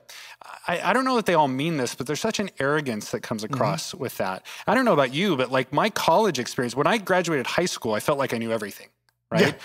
I, 0.67 0.81
I 0.89 0.93
don't 0.93 1.05
know 1.05 1.15
that 1.15 1.25
they 1.25 1.35
all 1.35 1.47
mean 1.47 1.77
this 1.77 1.95
but 1.95 2.05
there's 2.05 2.19
such 2.19 2.39
an 2.39 2.49
arrogance 2.59 3.11
that 3.11 3.21
comes 3.21 3.43
Mm-hmm. 3.43 3.53
across 3.53 3.93
with 3.95 4.17
that. 4.17 4.45
I 4.67 4.75
don't 4.75 4.83
know 4.83 4.91
about 4.93 5.13
you 5.13 5.37
but 5.37 5.51
like 5.51 5.71
my 5.71 5.89
college 5.89 6.37
experience 6.37 6.75
when 6.75 6.85
i 6.85 6.97
graduated 6.97 7.47
high 7.47 7.65
school 7.65 7.93
i 7.93 8.01
felt 8.01 8.17
like 8.19 8.33
i 8.33 8.37
knew 8.37 8.51
everything 8.51 8.89
right 9.31 9.57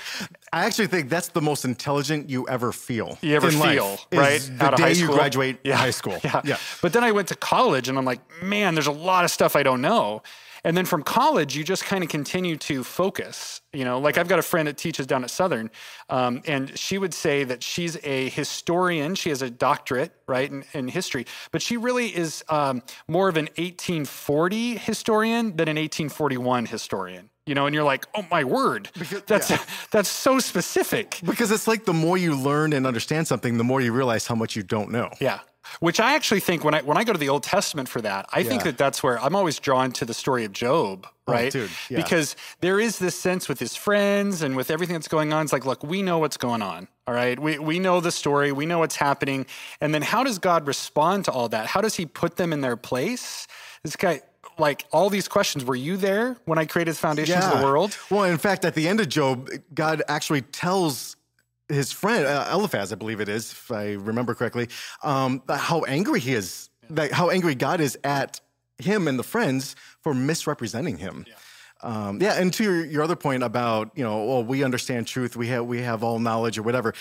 I 0.53 0.65
actually 0.65 0.87
think 0.87 1.11
that's 1.11 1.29
the 1.29 1.43
most 1.43 1.65
intelligent 1.65 2.31
you 2.31 2.49
ever 2.49 2.73
feel. 2.73 3.19
you 3.21 3.35
ever 3.35 3.49
in 3.49 3.59
life, 3.59 3.75
feel, 3.75 3.99
right? 4.13 4.41
The 4.41 4.65
out 4.65 4.73
of 4.75 4.79
day 4.79 4.85
high 4.85 4.89
you 4.91 5.05
school. 5.05 5.17
graduate 5.17 5.67
high 5.67 5.91
school. 5.91 6.19
Yeah. 6.25 6.41
yeah. 6.45 6.57
But 6.81 6.93
then 6.93 7.05
I 7.05 7.13
went 7.13 7.29
to 7.29 7.35
college 7.35 7.89
and 7.89 7.99
I'm 7.99 8.05
like, 8.05 8.21
man, 8.43 8.75
there's 8.75 8.87
a 8.87 8.93
lot 8.93 9.25
of 9.25 9.31
stuff 9.31 9.55
I 9.55 9.63
don't 9.63 9.81
know. 9.81 10.23
And 10.65 10.77
then 10.77 10.85
from 10.85 11.03
college, 11.03 11.55
you 11.57 11.63
just 11.63 11.85
kind 11.85 12.03
of 12.03 12.11
continue 12.11 12.57
to 12.57 12.83
focus. 12.83 13.61
You 13.73 13.85
know, 13.85 14.01
like 14.01 14.19
I've 14.19 14.29
got 14.29 14.39
a 14.39 14.43
friend 14.43 14.67
that 14.67 14.77
teaches 14.77 15.07
down 15.07 15.23
at 15.23 15.31
Southern, 15.31 15.71
um, 16.09 16.43
and 16.47 16.77
she 16.77 16.99
would 16.99 17.15
say 17.15 17.45
that 17.45 17.63
she's 17.63 17.97
a 18.03 18.31
historian. 18.31 19.15
She 19.15 19.29
has 19.29 19.43
a 19.43 19.51
doctorate, 19.51 20.13
right, 20.27 20.51
in, 20.51 20.65
in 20.73 20.89
history, 20.89 21.27
but 21.53 21.63
she 21.63 21.77
really 21.77 22.09
is 22.09 22.43
um, 22.49 22.83
more 23.07 23.29
of 23.29 23.37
an 23.37 23.45
1840 23.59 24.77
historian 24.77 25.55
than 25.57 25.69
an 25.69 25.77
1841 25.77 26.67
historian. 26.67 27.31
You 27.47 27.55
know, 27.55 27.67
and 27.67 27.75
you're 27.75 27.85
like, 27.85 28.07
oh 28.15 28.27
my 28.29 28.43
word, 28.43 28.91
that's 29.27 29.51
yeah. 29.51 29.63
that's 29.93 30.09
so 30.09 30.41
specific. 30.41 31.21
Because 31.25 31.53
it's 31.53 31.69
like 31.69 31.85
the 31.85 31.93
more 31.93 32.19
you 32.19 32.35
learn 32.37 32.73
and 32.73 32.87
understand 32.87 33.29
something, 33.29 33.57
the 33.57 33.65
more 33.65 33.81
you 33.81 33.93
realize 33.93 34.27
how 34.27 34.35
much 34.35 34.57
you 34.57 34.65
don't 34.65 34.91
know. 34.91 35.11
Yeah. 35.21 35.41
Which 35.81 36.01
I 36.01 36.15
actually 36.15 36.41
think 36.41 36.65
when 36.65 36.75
I 36.75 36.83
when 36.83 36.97
I 36.97 37.05
go 37.05 37.13
to 37.13 37.19
the 37.19 37.29
Old 37.29 37.43
Testament 37.43 37.89
for 37.89 38.01
that, 38.03 38.27
I 38.33 38.43
think 38.43 38.63
that 38.65 38.79
that's 38.79 39.03
where 39.03 39.21
I'm 39.21 39.37
always 39.37 39.59
drawn 39.59 39.93
to 39.93 40.05
the 40.05 40.15
story 40.15 40.45
of 40.45 40.53
Job, 40.53 41.07
oh, 41.27 41.33
right? 41.33 41.53
dude, 41.53 41.71
yeah. 41.91 41.99
Because 41.99 42.37
there 42.61 42.81
is 42.81 42.99
this 42.99 43.19
sense 43.19 43.49
with 43.49 43.59
his 43.59 43.77
friends 43.77 44.43
and 44.43 44.57
with 44.57 44.71
everything 44.71 44.95
that's 44.95 45.09
going 45.09 45.33
on. 45.33 45.45
It's 45.45 45.53
like, 45.53 45.67
look, 45.67 45.83
we 45.83 46.03
know 46.03 46.19
what's 46.19 46.37
going 46.37 46.63
on. 46.63 46.89
All 47.07 47.15
right. 47.15 47.39
We 47.39 47.59
we 47.59 47.79
know 47.79 48.01
the 48.01 48.13
story, 48.13 48.53
we 48.53 48.67
know 48.67 48.79
what's 48.79 48.97
happening. 48.97 49.47
And 49.81 49.95
then 49.95 50.03
how 50.03 50.25
does 50.25 50.39
God 50.39 50.67
respond 50.67 51.25
to 51.27 51.33
all 51.33 51.49
that? 51.51 51.67
How 51.67 51.81
does 51.81 51.97
he 51.97 52.07
put 52.07 52.37
them 52.37 52.53
in 52.53 52.61
their 52.61 52.77
place? 52.77 53.47
This 53.83 53.97
guy 53.97 54.23
like 54.59 54.87
all 54.93 55.11
these 55.11 55.29
questions. 55.29 55.65
Were 55.65 55.77
you 55.77 55.97
there 55.97 56.37
when 56.45 56.59
I 56.59 56.65
created 56.65 56.93
the 56.93 56.99
foundations 56.99 57.45
of 57.45 57.59
the 57.59 57.65
world? 57.65 57.97
Well, 58.11 58.25
in 58.25 58.39
fact, 58.39 58.65
at 58.65 58.75
the 58.75 58.89
end 58.89 59.01
of 59.01 59.09
Job, 59.09 59.51
God 59.75 60.03
actually 60.09 60.43
tells 60.43 61.17
his 61.69 61.93
friend 61.93 62.27
uh, 62.27 62.49
Eliphaz, 62.53 62.93
I 62.93 62.97
believe 62.97 63.21
it 63.21 63.29
is, 63.29 63.53
if 63.53 63.71
I 63.73 63.93
remember 63.95 64.35
correctly, 64.35 64.69
um, 65.03 65.43
how 65.49 65.81
angry 65.83 66.21
he 66.21 66.35
is, 66.35 66.71
that 66.91 67.13
how 67.13 67.31
angry 67.31 67.55
God 67.55 67.81
is 67.81 67.99
at 68.05 68.41
him 68.79 69.09
and 69.09 69.19
the 69.19 69.25
friends 69.25 69.75
for 70.01 70.15
misrepresenting 70.15 70.99
him. 70.99 71.27
Um, 71.83 72.21
yeah, 72.21 72.35
and 72.35 72.53
to 72.55 72.65
your, 72.65 72.85
your 72.85 73.03
other 73.03 73.17
point 73.17 73.43
about 73.43 73.91
you 73.95 74.05
know, 74.05 74.25
well, 74.25 74.45
we 74.45 74.65
understand 74.65 75.07
truth, 75.07 75.37
we 75.37 75.49
have 75.49 75.67
we 75.67 75.83
have 75.83 76.03
all 76.03 76.19
knowledge 76.19 76.57
or 76.57 76.63
whatever. 76.63 76.95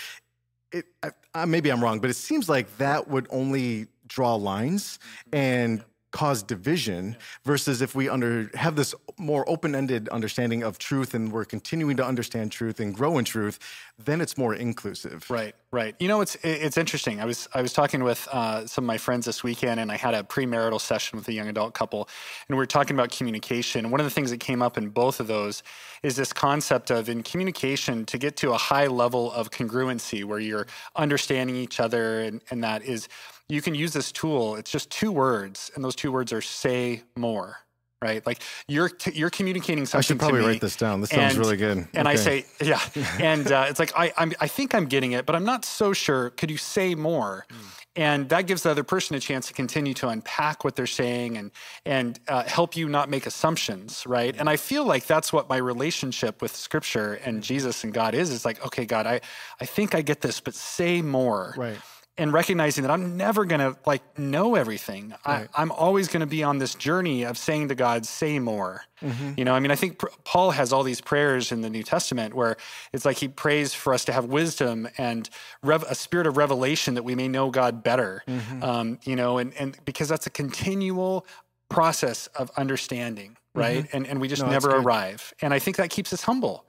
It, 0.72 0.86
I, 1.02 1.12
I, 1.34 1.46
maybe 1.46 1.72
I'm 1.72 1.82
wrong, 1.82 2.00
but 2.00 2.10
it 2.10 2.16
seems 2.16 2.50
like 2.50 2.78
that 2.78 3.08
would 3.08 3.28
only 3.30 3.88
draw 4.08 4.36
lines 4.36 5.00
and 5.32 5.84
cause 6.20 6.42
division 6.42 7.16
versus 7.44 7.82
if 7.82 7.94
we 7.94 8.10
under 8.10 8.50
have 8.56 8.76
this 8.76 8.96
more 9.18 9.44
open-ended 9.50 10.10
understanding 10.10 10.64
of 10.64 10.80
truth 10.80 11.14
and 11.14 11.32
we're 11.32 11.46
continuing 11.56 11.96
to 11.98 12.06
understand 12.06 12.52
truth 12.52 12.80
and 12.80 12.96
grow 12.96 13.18
in 13.18 13.26
truth 13.26 13.60
then 14.04 14.22
it's 14.22 14.38
more 14.38 14.56
inclusive 14.56 15.30
Right, 15.36 15.54
right. 15.72 15.96
You 16.00 16.08
know, 16.08 16.22
it's 16.22 16.38
it's 16.44 16.78
interesting. 16.78 17.20
I 17.20 17.26
was 17.26 17.48
I 17.54 17.62
was 17.62 17.74
talking 17.74 18.04
with 18.04 18.28
uh, 18.32 18.66
some 18.66 18.86
of 18.86 18.88
my 18.88 18.98
friends 18.98 19.26
this 19.26 19.44
weekend, 19.44 19.80
and 19.80 19.92
I 19.92 19.98
had 19.98 20.14
a 20.14 20.24
premarital 20.24 20.80
session 20.80 21.18
with 21.18 21.28
a 21.28 21.34
young 21.34 21.50
adult 21.50 21.74
couple, 21.74 22.08
and 22.48 22.56
we 22.56 22.58
were 22.58 22.66
talking 22.66 22.96
about 22.96 23.12
communication. 23.12 23.92
One 23.92 24.00
of 24.00 24.06
the 24.06 24.12
things 24.12 24.32
that 24.32 24.40
came 24.40 24.62
up 24.62 24.78
in 24.78 24.90
both 24.90 25.20
of 25.20 25.28
those 25.28 25.62
is 26.04 26.16
this 26.16 26.32
concept 26.32 26.90
of 26.90 27.10
in 27.10 27.22
communication 27.24 28.06
to 28.06 28.18
get 28.18 28.38
to 28.38 28.54
a 28.54 28.58
high 28.58 28.88
level 28.88 29.32
of 29.34 29.52
congruency 29.52 30.24
where 30.24 30.40
you're 30.40 30.68
understanding 30.96 31.56
each 31.56 31.80
other, 31.80 32.22
and, 32.22 32.42
and 32.50 32.64
that 32.64 32.84
is 32.84 33.10
you 33.50 33.62
can 33.62 33.76
use 33.76 33.94
this 33.94 34.12
tool. 34.12 34.56
It's 34.56 34.72
just 34.72 34.90
two 34.90 35.12
words, 35.12 35.72
and 35.76 35.84
those 35.84 35.96
two 35.96 36.12
words 36.12 36.34
are 36.34 36.42
"say 36.42 37.04
more." 37.16 37.58
Right, 38.02 38.24
like 38.26 38.42
you're 38.68 38.92
you're 39.14 39.30
communicating 39.30 39.86
something. 39.86 40.00
I 40.00 40.02
should 40.02 40.20
probably 40.20 40.42
me, 40.42 40.48
write 40.48 40.62
this 40.62 40.76
down. 40.76 41.02
This 41.02 41.10
sounds 41.10 41.38
really 41.38 41.58
good. 41.58 41.88
And 41.94 42.08
I 42.08 42.16
say, 42.16 42.46
yeah, 42.62 42.80
and 43.20 43.52
uh, 43.52 43.66
it's 43.70 43.80
like 43.80 43.94
I 43.98 44.14
I'm, 44.18 44.34
I 44.40 44.48
think 44.48 44.76
I'm 44.76 44.86
getting 44.86 45.14
it, 45.14 45.26
but 45.26 45.36
I'm 45.36 45.46
not 45.46 45.66
so 45.66 45.94
sure. 45.94 46.30
Could 46.32 46.52
you 46.52 46.58
say 46.58 46.94
more? 46.94 47.48
And 47.96 48.28
that 48.28 48.46
gives 48.46 48.64
the 48.64 48.72
other 48.72 48.84
person 48.84 49.16
a 49.16 49.20
chance 49.22 49.48
to 49.48 49.54
continue 49.54 49.94
to 49.96 50.10
unpack 50.10 50.66
what 50.66 50.76
they're 50.76 50.86
saying 50.86 51.38
and 51.38 51.52
and 51.86 52.20
uh, 52.28 52.44
help 52.44 52.76
you 52.76 52.90
not 52.90 53.10
make 53.10 53.26
assumptions, 53.26 54.06
right? 54.06 54.36
And 54.38 54.50
I 54.50 54.58
feel 54.58 54.84
like 54.84 55.06
that's 55.08 55.32
what 55.32 55.48
my 55.48 55.58
relationship 55.58 56.42
with 56.42 56.54
Scripture 56.54 57.14
and 57.24 57.42
Jesus 57.42 57.86
and 57.86 57.94
God 57.94 58.14
is. 58.14 58.34
It's 58.34 58.44
like, 58.44 58.64
okay, 58.66 58.86
God, 58.86 59.08
I 59.08 59.22
I 59.62 59.66
think 59.66 59.96
I 59.96 60.02
get 60.02 60.20
this, 60.20 60.42
but 60.42 60.54
say 60.54 61.02
more, 61.02 61.54
Right. 61.58 61.78
And 62.18 62.32
recognizing 62.32 62.84
that 62.84 62.92
I'm 62.92 63.18
never 63.18 63.44
gonna 63.46 63.76
like 63.86 64.18
know 64.18 64.56
everything. 64.56 65.14
I, 65.26 65.48
I'm 65.54 65.72
always 65.72 66.08
gonna 66.08 66.26
be 66.26 66.44
on 66.44 66.60
this 66.60 66.74
journey 66.74 67.24
of 67.24 67.38
saying 67.38 67.68
to 67.70 67.76
God, 67.76 68.06
"Say 68.06 68.40
more." 68.40 68.84
Mm-hmm. 69.02 69.34
You 69.38 69.46
know, 69.46 69.54
I 69.54 69.60
mean, 69.60 69.72
I 69.72 69.76
think 69.76 70.00
pr- 70.00 70.08
Paul 70.24 70.52
has 70.52 70.72
all 70.72 70.84
these 70.84 71.02
prayers 71.02 71.52
in 71.52 71.62
the 71.62 71.70
New 71.70 71.84
Testament 71.84 72.34
where 72.34 72.56
it's 72.94 73.04
like 73.04 73.18
he 73.18 73.28
prays 73.28 73.74
for 73.74 73.94
us 73.94 74.06
to 74.06 74.14
have 74.14 74.26
wisdom 74.26 74.88
and 74.98 75.30
rev- 75.62 75.84
a 75.90 75.96
spirit 75.96 76.28
of 76.28 76.38
revelation 76.38 76.94
that 76.94 77.04
we 77.04 77.16
may 77.16 77.28
know 77.28 77.50
God 77.50 77.84
better. 77.84 78.24
Mm-hmm. 78.28 78.64
Um, 78.64 79.00
you 79.04 79.16
know, 79.16 79.38
and 79.38 79.54
and 79.56 79.78
because 79.84 80.08
that's 80.08 80.28
a 80.28 80.32
continual 80.32 81.26
process 81.70 82.28
of 82.28 82.50
understanding, 82.56 83.32
mm-hmm. 83.32 83.60
right? 83.60 83.88
And 83.92 84.08
and 84.08 84.22
we 84.22 84.30
just 84.30 84.42
No, 84.42 84.50
never 84.50 84.70
arrive. 84.70 85.34
And 85.42 85.54
I 85.54 85.60
think 85.60 85.78
that 85.78 85.90
keeps 85.90 86.14
us 86.14 86.24
humble 86.24 86.66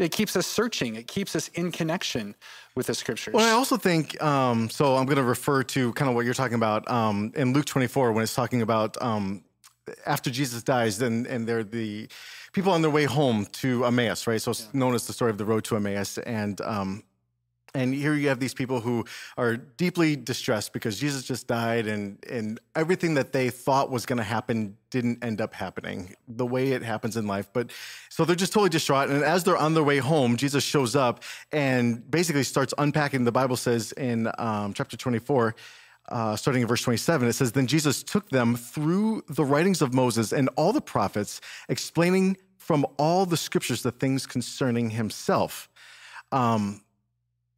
It 0.00 0.12
keeps 0.12 0.34
us 0.34 0.46
searching. 0.46 0.96
It 0.96 1.06
keeps 1.06 1.36
us 1.36 1.48
in 1.48 1.70
connection 1.70 2.34
with 2.74 2.86
the 2.86 2.94
scriptures. 2.94 3.34
Well, 3.34 3.46
I 3.46 3.52
also 3.52 3.76
think 3.76 4.20
um, 4.22 4.70
so. 4.70 4.96
I'm 4.96 5.04
going 5.04 5.16
to 5.16 5.22
refer 5.22 5.62
to 5.64 5.92
kind 5.92 6.08
of 6.08 6.14
what 6.14 6.24
you're 6.24 6.34
talking 6.34 6.54
about 6.54 6.90
um, 6.90 7.32
in 7.36 7.52
Luke 7.52 7.66
24 7.66 8.12
when 8.12 8.22
it's 8.22 8.34
talking 8.34 8.62
about 8.62 9.00
um, 9.02 9.44
after 10.06 10.30
Jesus 10.30 10.62
dies, 10.62 10.98
then 10.98 11.26
and 11.28 11.46
they're 11.46 11.64
the 11.64 12.08
people 12.52 12.72
on 12.72 12.82
their 12.82 12.90
way 12.90 13.04
home 13.04 13.46
to 13.52 13.84
Emmaus, 13.84 14.26
right? 14.26 14.40
So 14.40 14.52
it's 14.52 14.68
yeah. 14.72 14.80
known 14.80 14.94
as 14.94 15.06
the 15.06 15.12
story 15.12 15.30
of 15.30 15.38
the 15.38 15.44
road 15.44 15.64
to 15.64 15.76
Emmaus, 15.76 16.18
and 16.18 16.60
um, 16.62 17.02
and 17.74 17.94
here 17.94 18.14
you 18.14 18.28
have 18.28 18.40
these 18.40 18.54
people 18.54 18.80
who 18.80 19.04
are 19.36 19.56
deeply 19.56 20.16
distressed 20.16 20.72
because 20.72 20.98
Jesus 20.98 21.22
just 21.24 21.46
died 21.46 21.86
and, 21.86 22.18
and 22.28 22.58
everything 22.74 23.14
that 23.14 23.32
they 23.32 23.50
thought 23.50 23.90
was 23.90 24.06
going 24.06 24.16
to 24.16 24.24
happen 24.24 24.76
didn't 24.90 25.22
end 25.22 25.40
up 25.40 25.54
happening 25.54 26.14
the 26.26 26.46
way 26.46 26.72
it 26.72 26.82
happens 26.82 27.16
in 27.16 27.26
life. 27.26 27.48
But 27.52 27.70
so 28.08 28.24
they're 28.24 28.34
just 28.34 28.52
totally 28.52 28.70
distraught. 28.70 29.08
And 29.08 29.22
as 29.22 29.44
they're 29.44 29.56
on 29.56 29.74
their 29.74 29.84
way 29.84 29.98
home, 29.98 30.36
Jesus 30.36 30.64
shows 30.64 30.96
up 30.96 31.22
and 31.52 32.08
basically 32.10 32.42
starts 32.42 32.74
unpacking. 32.76 33.24
The 33.24 33.32
Bible 33.32 33.56
says 33.56 33.92
in 33.92 34.30
um, 34.38 34.74
chapter 34.74 34.96
24, 34.96 35.54
uh, 36.08 36.34
starting 36.34 36.62
in 36.62 36.68
verse 36.68 36.82
27, 36.82 37.28
it 37.28 37.34
says, 37.34 37.52
Then 37.52 37.68
Jesus 37.68 38.02
took 38.02 38.30
them 38.30 38.56
through 38.56 39.22
the 39.28 39.44
writings 39.44 39.80
of 39.80 39.94
Moses 39.94 40.32
and 40.32 40.48
all 40.56 40.72
the 40.72 40.80
prophets, 40.80 41.40
explaining 41.68 42.36
from 42.56 42.84
all 42.98 43.26
the 43.26 43.36
scriptures 43.36 43.82
the 43.82 43.92
things 43.92 44.26
concerning 44.26 44.90
himself. 44.90 45.68
Um, 46.32 46.82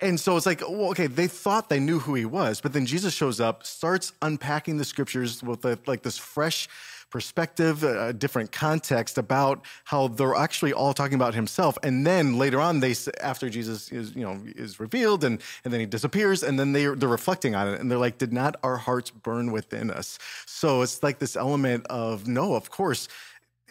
and 0.03 0.19
so 0.19 0.37
it's 0.37 0.47
like, 0.47 0.61
well, 0.61 0.91
okay, 0.91 1.07
they 1.07 1.29
thought 1.29 1.69
they 1.69 1.81
knew 1.81 2.01
who 2.01 2.15
he 2.15 2.25
was, 2.25 2.61
but 2.61 2.73
then 2.73 2.85
Jesus 2.87 3.15
shows 3.15 3.41
up, 3.41 3.65
starts 3.65 4.13
unpacking 4.21 4.77
the 4.77 4.85
scriptures 4.85 5.43
with 5.43 5.65
a, 5.65 5.79
like 5.87 6.03
this 6.03 6.19
fresh 6.19 6.69
perspective, 7.13 7.85
uh, 7.85 8.07
a 8.07 8.13
different 8.13 8.51
context 8.51 9.19
about 9.19 9.63
how 9.85 10.09
they're 10.09 10.35
actually 10.35 10.73
all 10.73 10.95
talking 10.95 11.15
about 11.15 11.35
himself. 11.35 11.79
And 11.83 12.07
then 12.07 12.39
later 12.39 12.59
on, 12.59 12.81
they 12.81 12.95
after 13.21 13.51
Jesus 13.51 13.93
is 13.93 14.17
you 14.17 14.23
know 14.23 14.41
is 14.57 14.81
revealed 14.81 15.23
and 15.23 15.41
and 15.63 15.73
then 15.73 15.81
he 15.81 15.87
disappears, 15.87 16.43
and 16.43 16.59
then 16.59 16.73
they 16.73 16.87
they're 16.87 17.09
reflecting 17.09 17.55
on 17.55 17.69
it, 17.69 17.81
and 17.81 17.91
they're 17.91 17.99
like, 17.99 18.19
did 18.19 18.33
not 18.33 18.57
our 18.65 18.79
hearts 18.79 19.11
burn 19.11 19.53
within 19.53 19.91
us? 19.91 20.19
So 20.47 20.83
it's 20.83 21.03
like 21.03 21.19
this 21.19 21.37
element 21.37 21.87
of 21.89 22.27
no, 22.27 22.55
of 22.55 22.71
course 22.71 23.09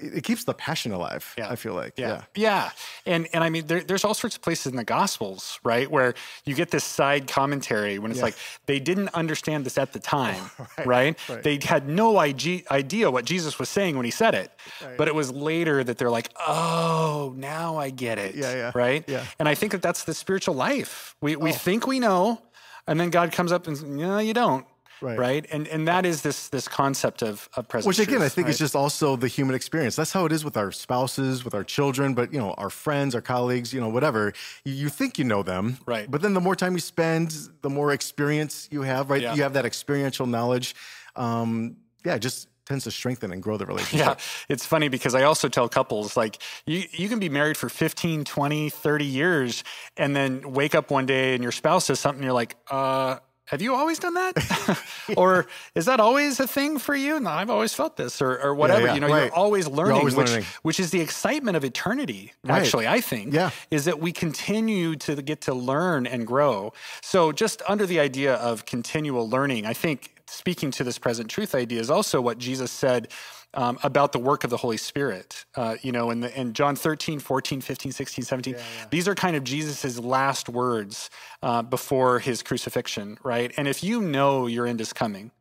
it 0.01 0.23
keeps 0.23 0.43
the 0.43 0.53
passion 0.53 0.91
alive. 0.91 1.33
Yeah. 1.37 1.49
I 1.49 1.55
feel 1.55 1.73
like. 1.73 1.93
Yeah. 1.97 2.23
Yeah. 2.35 2.71
yeah. 3.05 3.13
And 3.13 3.27
and 3.33 3.43
I 3.43 3.49
mean 3.49 3.67
there, 3.67 3.81
there's 3.81 4.03
all 4.03 4.13
sorts 4.13 4.35
of 4.35 4.41
places 4.41 4.67
in 4.67 4.75
the 4.75 4.83
gospels, 4.83 5.59
right, 5.63 5.89
where 5.89 6.13
you 6.45 6.55
get 6.55 6.71
this 6.71 6.83
side 6.83 7.27
commentary 7.27 7.99
when 7.99 8.11
it's 8.11 8.19
yeah. 8.19 8.25
like 8.25 8.35
they 8.65 8.79
didn't 8.79 9.09
understand 9.13 9.65
this 9.65 9.77
at 9.77 9.93
the 9.93 9.99
time, 9.99 10.43
right. 10.77 10.87
Right? 10.87 11.29
right? 11.29 11.43
They 11.43 11.59
had 11.63 11.87
no 11.87 12.17
idea 12.17 13.11
what 13.11 13.25
Jesus 13.25 13.59
was 13.59 13.69
saying 13.69 13.95
when 13.95 14.05
he 14.05 14.11
said 14.11 14.35
it. 14.35 14.51
Right. 14.83 14.97
But 14.97 15.07
it 15.07 15.15
was 15.15 15.31
later 15.31 15.83
that 15.83 15.97
they're 15.97 16.09
like, 16.09 16.29
"Oh, 16.39 17.33
now 17.37 17.77
I 17.77 17.89
get 17.89 18.17
it." 18.17 18.35
Yeah, 18.35 18.53
yeah. 18.53 18.71
Right? 18.73 19.07
Yeah. 19.07 19.25
And 19.39 19.47
I 19.47 19.55
think 19.55 19.71
that 19.71 19.81
that's 19.81 20.03
the 20.03 20.13
spiritual 20.13 20.55
life. 20.55 21.15
We 21.21 21.35
we 21.35 21.51
oh. 21.51 21.53
think 21.53 21.87
we 21.87 21.99
know, 21.99 22.41
and 22.87 22.99
then 22.99 23.09
God 23.09 23.31
comes 23.31 23.51
up 23.51 23.67
and 23.67 23.97
no, 23.97 24.19
you 24.19 24.33
don't 24.33 24.65
right. 25.01 25.17
right? 25.17 25.45
And 25.51 25.67
and 25.67 25.87
that 25.87 26.05
is 26.05 26.21
this 26.21 26.49
this 26.49 26.67
concept 26.67 27.21
of 27.21 27.49
of 27.55 27.67
present. 27.67 27.87
Which 27.87 27.99
again, 27.99 28.17
truth, 28.17 28.25
I 28.25 28.29
think 28.29 28.45
right? 28.45 28.53
is 28.53 28.59
just 28.59 28.75
also 28.75 29.15
the 29.15 29.27
human 29.27 29.55
experience. 29.55 29.95
That's 29.95 30.11
how 30.11 30.25
it 30.25 30.31
is 30.31 30.45
with 30.45 30.57
our 30.57 30.71
spouses, 30.71 31.43
with 31.43 31.53
our 31.53 31.63
children, 31.63 32.13
but 32.13 32.33
you 32.33 32.39
know, 32.39 32.51
our 32.53 32.69
friends, 32.69 33.15
our 33.15 33.21
colleagues, 33.21 33.73
you 33.73 33.81
know, 33.81 33.89
whatever. 33.89 34.33
You, 34.65 34.89
think 34.89 35.17
you 35.17 35.25
know 35.25 35.43
them, 35.43 35.77
right? 35.85 36.09
But 36.09 36.21
then 36.21 36.33
the 36.33 36.41
more 36.41 36.55
time 36.55 36.73
you 36.73 36.79
spend, 36.79 37.35
the 37.61 37.69
more 37.69 37.91
experience 37.91 38.67
you 38.71 38.81
have, 38.81 39.09
right? 39.09 39.21
Yeah. 39.21 39.35
You 39.35 39.43
have 39.43 39.53
that 39.53 39.65
experiential 39.65 40.25
knowledge. 40.25 40.75
Um, 41.15 41.77
yeah, 42.03 42.15
it 42.15 42.19
just 42.19 42.47
tends 42.65 42.83
to 42.85 42.91
strengthen 42.91 43.31
and 43.31 43.41
grow 43.41 43.57
the 43.57 43.65
relationship. 43.73 44.07
Yeah, 44.07 44.15
it's 44.49 44.65
funny 44.65 44.89
because 44.89 45.15
I 45.15 45.23
also 45.23 45.49
tell 45.49 45.67
couples 45.69 46.15
like 46.15 46.41
you 46.65 46.83
you 46.91 47.09
can 47.09 47.19
be 47.19 47.29
married 47.29 47.57
for 47.57 47.69
15, 47.69 48.23
20, 48.23 48.69
30 48.69 49.05
years 49.05 49.63
and 49.97 50.15
then 50.15 50.53
wake 50.53 50.75
up 50.75 50.91
one 50.91 51.05
day 51.05 51.33
and 51.33 51.43
your 51.43 51.51
spouse 51.51 51.85
says 51.85 51.99
something 51.99 52.23
you're 52.23 52.33
like, 52.33 52.55
"Uh, 52.69 53.17
have 53.51 53.61
you 53.61 53.75
always 53.75 53.99
done 53.99 54.13
that? 54.13 54.79
or 55.17 55.45
is 55.75 55.85
that 55.85 55.99
always 55.99 56.39
a 56.39 56.47
thing 56.47 56.79
for 56.79 56.95
you? 56.95 57.19
No, 57.19 57.29
I've 57.29 57.49
always 57.49 57.73
felt 57.73 57.97
this 57.97 58.21
or, 58.21 58.39
or 58.39 58.55
whatever. 58.55 58.81
Yeah, 58.81 58.87
yeah, 58.87 58.93
you 58.93 58.99
know, 59.01 59.09
right. 59.09 59.25
you're 59.25 59.33
always 59.33 59.67
learning, 59.67 59.97
always 59.97 60.15
which, 60.15 60.29
learning. 60.29 60.45
which 60.61 60.79
is 60.79 60.91
the 60.91 61.01
excitement 61.01 61.57
of 61.57 61.65
eternity, 61.65 62.31
right. 62.45 62.61
actually, 62.61 62.87
I 62.87 63.01
think, 63.01 63.33
yeah. 63.33 63.49
is 63.69 63.83
that 63.85 63.99
we 63.99 64.13
continue 64.13 64.95
to 64.95 65.21
get 65.21 65.41
to 65.41 65.53
learn 65.53 66.07
and 66.07 66.25
grow. 66.25 66.71
So 67.01 67.33
just 67.33 67.61
under 67.67 67.85
the 67.85 67.99
idea 67.99 68.35
of 68.35 68.65
continual 68.65 69.29
learning, 69.29 69.65
I 69.65 69.73
think 69.73 70.21
speaking 70.27 70.71
to 70.71 70.85
this 70.85 70.97
present 70.97 71.29
truth 71.29 71.53
idea 71.53 71.81
is 71.81 71.89
also 71.89 72.21
what 72.21 72.37
Jesus 72.37 72.71
said 72.71 73.09
um, 73.53 73.77
about 73.83 74.11
the 74.11 74.19
work 74.19 74.43
of 74.43 74.49
the 74.49 74.57
Holy 74.57 74.77
Spirit. 74.77 75.45
Uh, 75.55 75.75
you 75.81 75.91
know, 75.91 76.09
in, 76.11 76.21
the, 76.21 76.39
in 76.39 76.53
John 76.53 76.75
13, 76.75 77.19
14, 77.19 77.61
15, 77.61 77.91
16, 77.91 78.25
17, 78.25 78.53
yeah, 78.53 78.59
yeah. 78.59 78.85
these 78.89 79.07
are 79.07 79.15
kind 79.15 79.35
of 79.35 79.43
Jesus's 79.43 79.99
last 79.99 80.49
words 80.49 81.09
uh, 81.43 81.61
before 81.61 82.19
his 82.19 82.43
crucifixion, 82.43 83.17
right? 83.23 83.51
And 83.57 83.67
if 83.67 83.83
you 83.83 84.01
know 84.01 84.47
your 84.47 84.67
end 84.67 84.81
is 84.81 84.93
coming, 84.93 85.31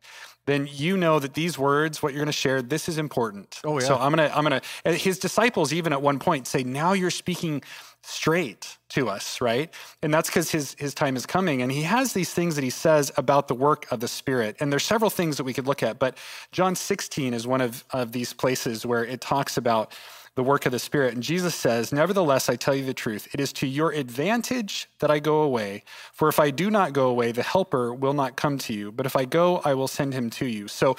then 0.45 0.67
you 0.71 0.97
know 0.97 1.19
that 1.19 1.33
these 1.33 1.57
words, 1.57 2.01
what 2.01 2.13
you're 2.13 2.19
going 2.19 2.27
to 2.27 2.31
share, 2.31 2.61
this 2.61 2.89
is 2.89 2.97
important. 2.97 3.61
Oh 3.63 3.79
yeah. 3.79 3.85
So 3.85 3.95
I'm 3.95 4.13
going 4.13 4.29
to, 4.29 4.35
I'm 4.35 4.45
going 4.45 4.61
to. 4.61 4.93
His 4.93 5.19
disciples 5.19 5.71
even 5.73 5.93
at 5.93 6.01
one 6.01 6.19
point 6.19 6.47
say, 6.47 6.63
"Now 6.63 6.93
you're 6.93 7.11
speaking 7.11 7.61
straight 8.03 8.77
to 8.89 9.09
us, 9.09 9.41
right? 9.41 9.73
And 10.01 10.13
that's 10.13 10.29
because 10.29 10.51
his 10.51 10.75
his 10.79 10.93
time 10.93 11.15
is 11.15 11.25
coming. 11.25 11.61
And 11.61 11.71
he 11.71 11.83
has 11.83 12.13
these 12.13 12.33
things 12.33 12.55
that 12.55 12.63
he 12.63 12.69
says 12.69 13.11
about 13.17 13.47
the 13.47 13.55
work 13.55 13.85
of 13.91 13.99
the 13.99 14.07
Spirit. 14.07 14.57
And 14.59 14.71
there's 14.71 14.85
several 14.85 15.09
things 15.09 15.37
that 15.37 15.43
we 15.43 15.53
could 15.53 15.67
look 15.67 15.83
at, 15.83 15.99
but 15.99 16.17
John 16.51 16.75
16 16.75 17.33
is 17.33 17.45
one 17.47 17.61
of, 17.61 17.85
of 17.91 18.11
these 18.11 18.33
places 18.33 18.85
where 18.85 19.05
it 19.05 19.21
talks 19.21 19.57
about 19.57 19.93
the 20.35 20.43
work 20.43 20.65
of 20.65 20.71
the 20.71 20.79
Spirit. 20.79 21.13
And 21.13 21.23
Jesus 21.23 21.55
says, 21.55 21.91
Nevertheless, 21.91 22.49
I 22.49 22.55
tell 22.55 22.75
you 22.75 22.85
the 22.85 22.93
truth, 22.93 23.27
it 23.33 23.39
is 23.39 23.51
to 23.53 23.67
your 23.67 23.91
advantage 23.91 24.89
that 24.99 25.11
I 25.11 25.19
go 25.19 25.41
away. 25.41 25.83
For 26.13 26.29
if 26.29 26.39
I 26.39 26.51
do 26.51 26.69
not 26.69 26.93
go 26.93 27.07
away, 27.07 27.31
the 27.31 27.43
Helper 27.43 27.93
will 27.93 28.13
not 28.13 28.35
come 28.35 28.57
to 28.59 28.73
you. 28.73 28.91
But 28.91 29.05
if 29.05 29.15
I 29.15 29.25
go, 29.25 29.61
I 29.65 29.73
will 29.73 29.87
send 29.87 30.13
him 30.13 30.29
to 30.31 30.45
you. 30.45 30.67
So 30.67 30.95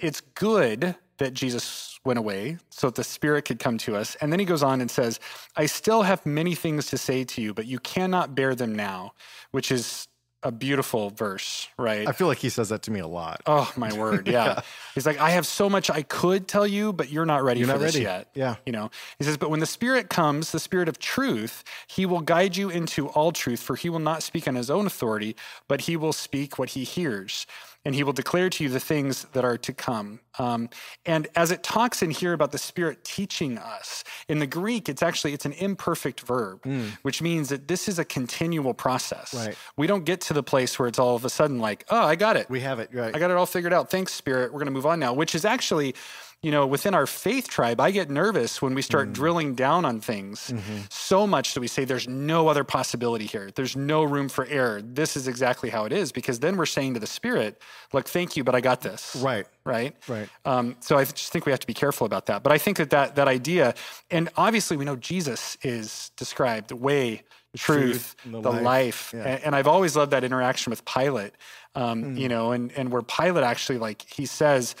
it's 0.00 0.20
good 0.20 0.96
that 1.18 1.34
Jesus 1.34 2.00
went 2.04 2.18
away 2.18 2.58
so 2.70 2.88
that 2.88 2.96
the 2.96 3.04
Spirit 3.04 3.44
could 3.44 3.60
come 3.60 3.78
to 3.78 3.94
us. 3.94 4.16
And 4.16 4.32
then 4.32 4.40
he 4.40 4.44
goes 4.44 4.62
on 4.62 4.80
and 4.80 4.90
says, 4.90 5.20
I 5.56 5.66
still 5.66 6.02
have 6.02 6.26
many 6.26 6.54
things 6.56 6.86
to 6.86 6.98
say 6.98 7.22
to 7.24 7.40
you, 7.40 7.54
but 7.54 7.66
you 7.66 7.78
cannot 7.78 8.34
bear 8.34 8.56
them 8.56 8.74
now, 8.74 9.12
which 9.52 9.70
is 9.70 10.08
a 10.42 10.50
beautiful 10.50 11.10
verse, 11.10 11.68
right? 11.78 12.06
I 12.08 12.12
feel 12.12 12.26
like 12.26 12.38
he 12.38 12.48
says 12.48 12.70
that 12.70 12.82
to 12.82 12.90
me 12.90 13.00
a 13.00 13.06
lot. 13.06 13.42
Oh 13.46 13.70
my 13.76 13.92
word, 13.96 14.26
yeah. 14.28 14.44
yeah. 14.44 14.60
He's 14.94 15.06
like, 15.06 15.18
I 15.20 15.30
have 15.30 15.46
so 15.46 15.70
much 15.70 15.90
I 15.90 16.02
could 16.02 16.48
tell 16.48 16.66
you, 16.66 16.92
but 16.92 17.10
you're 17.10 17.26
not 17.26 17.42
ready 17.42 17.60
you're 17.60 17.68
for 17.68 17.74
not 17.74 17.80
this 17.80 17.94
ready. 17.94 18.04
yet. 18.04 18.28
Yeah. 18.34 18.56
You 18.66 18.72
know, 18.72 18.90
he 19.18 19.24
says, 19.24 19.36
but 19.36 19.50
when 19.50 19.60
the 19.60 19.66
Spirit 19.66 20.08
comes, 20.10 20.52
the 20.52 20.60
Spirit 20.60 20.88
of 20.88 20.98
truth, 20.98 21.64
he 21.86 22.06
will 22.06 22.20
guide 22.20 22.56
you 22.56 22.70
into 22.70 23.08
all 23.08 23.32
truth, 23.32 23.60
for 23.60 23.76
he 23.76 23.88
will 23.88 23.98
not 23.98 24.22
speak 24.22 24.48
on 24.48 24.54
his 24.54 24.70
own 24.70 24.86
authority, 24.86 25.36
but 25.68 25.82
he 25.82 25.96
will 25.96 26.12
speak 26.12 26.58
what 26.58 26.70
he 26.70 26.84
hears 26.84 27.46
and 27.84 27.94
he 27.94 28.04
will 28.04 28.12
declare 28.12 28.48
to 28.50 28.64
you 28.64 28.70
the 28.70 28.80
things 28.80 29.24
that 29.32 29.44
are 29.44 29.58
to 29.58 29.72
come. 29.72 30.20
Um, 30.38 30.70
and 31.04 31.28
as 31.34 31.50
it 31.50 31.62
talks 31.62 32.02
in 32.02 32.10
here 32.10 32.32
about 32.32 32.52
the 32.52 32.58
Spirit 32.58 33.04
teaching 33.04 33.58
us, 33.58 34.04
in 34.28 34.38
the 34.38 34.46
Greek, 34.46 34.88
it's 34.88 35.02
actually 35.02 35.32
it's 35.32 35.44
an 35.44 35.52
imperfect 35.52 36.20
verb, 36.20 36.62
mm. 36.62 36.90
which 37.02 37.20
means 37.20 37.48
that 37.48 37.68
this 37.68 37.88
is 37.88 37.98
a 37.98 38.04
continual 38.04 38.74
process. 38.74 39.34
Right. 39.34 39.56
We 39.76 39.86
don't 39.86 40.04
get 40.04 40.20
to 40.22 40.34
the 40.34 40.42
place 40.42 40.78
where 40.78 40.88
it's 40.88 40.98
all 40.98 41.16
of 41.16 41.24
a 41.24 41.30
sudden 41.30 41.58
like, 41.58 41.84
oh, 41.90 42.04
I 42.04 42.16
got 42.16 42.36
it. 42.36 42.48
We 42.48 42.60
have 42.60 42.78
it. 42.78 42.90
Right. 42.92 43.14
I 43.14 43.18
got 43.18 43.30
it 43.30 43.36
all 43.36 43.46
figured 43.46 43.72
out. 43.72 43.90
Thanks, 43.90 44.12
Spirit. 44.12 44.52
We're 44.52 44.60
going 44.60 44.66
to 44.66 44.72
move 44.72 44.86
on 44.86 45.00
now. 45.00 45.12
Which 45.12 45.34
is 45.34 45.44
actually 45.44 45.94
you 46.42 46.50
know, 46.50 46.66
within 46.66 46.92
our 46.92 47.06
faith 47.06 47.48
tribe, 47.48 47.80
I 47.80 47.92
get 47.92 48.10
nervous 48.10 48.60
when 48.60 48.74
we 48.74 48.82
start 48.82 49.10
mm. 49.10 49.12
drilling 49.12 49.54
down 49.54 49.84
on 49.84 50.00
things 50.00 50.50
mm-hmm. 50.52 50.78
so 50.90 51.24
much 51.24 51.54
that 51.54 51.60
we 51.60 51.68
say 51.68 51.84
there's 51.84 52.08
no 52.08 52.48
other 52.48 52.64
possibility 52.64 53.26
here. 53.26 53.52
There's 53.54 53.76
no 53.76 54.02
room 54.02 54.28
for 54.28 54.44
error. 54.46 54.82
This 54.82 55.16
is 55.16 55.28
exactly 55.28 55.70
how 55.70 55.84
it 55.84 55.92
is 55.92 56.10
because 56.10 56.40
then 56.40 56.56
we're 56.56 56.66
saying 56.66 56.94
to 56.94 57.00
the 57.00 57.06
spirit, 57.06 57.62
look, 57.92 58.08
thank 58.08 58.36
you, 58.36 58.42
but 58.42 58.56
I 58.56 58.60
got 58.60 58.80
this. 58.80 59.14
Right. 59.16 59.46
Right. 59.64 59.94
Right. 60.08 60.28
Um, 60.44 60.74
so 60.80 60.98
I 60.98 61.04
just 61.04 61.30
think 61.30 61.46
we 61.46 61.52
have 61.52 61.60
to 61.60 61.66
be 61.66 61.74
careful 61.74 62.06
about 62.06 62.26
that. 62.26 62.42
But 62.42 62.50
I 62.50 62.58
think 62.58 62.78
that 62.78 62.90
that, 62.90 63.14
that 63.14 63.28
idea, 63.28 63.74
and 64.10 64.28
obviously 64.36 64.76
we 64.76 64.84
know 64.84 64.96
Jesus 64.96 65.56
is 65.62 66.10
described 66.16 66.70
the 66.70 66.76
way, 66.76 67.22
the 67.52 67.58
truth, 67.58 68.16
the, 68.24 68.40
the, 68.40 68.50
life. 68.50 68.62
life. 68.62 69.14
Yeah. 69.14 69.22
And, 69.22 69.44
and, 69.44 69.54
I've 69.54 69.68
always 69.68 69.94
loved 69.94 70.10
that 70.10 70.24
interaction 70.24 70.70
with 70.70 70.84
Pilate, 70.86 71.34
um, 71.76 72.02
mm. 72.02 72.18
you 72.18 72.28
know, 72.28 72.50
and, 72.50 72.72
and 72.72 72.90
where 72.90 73.02
Pilate 73.02 73.44
actually 73.44 73.78
like, 73.78 74.02
he 74.08 74.26
says, 74.26 74.74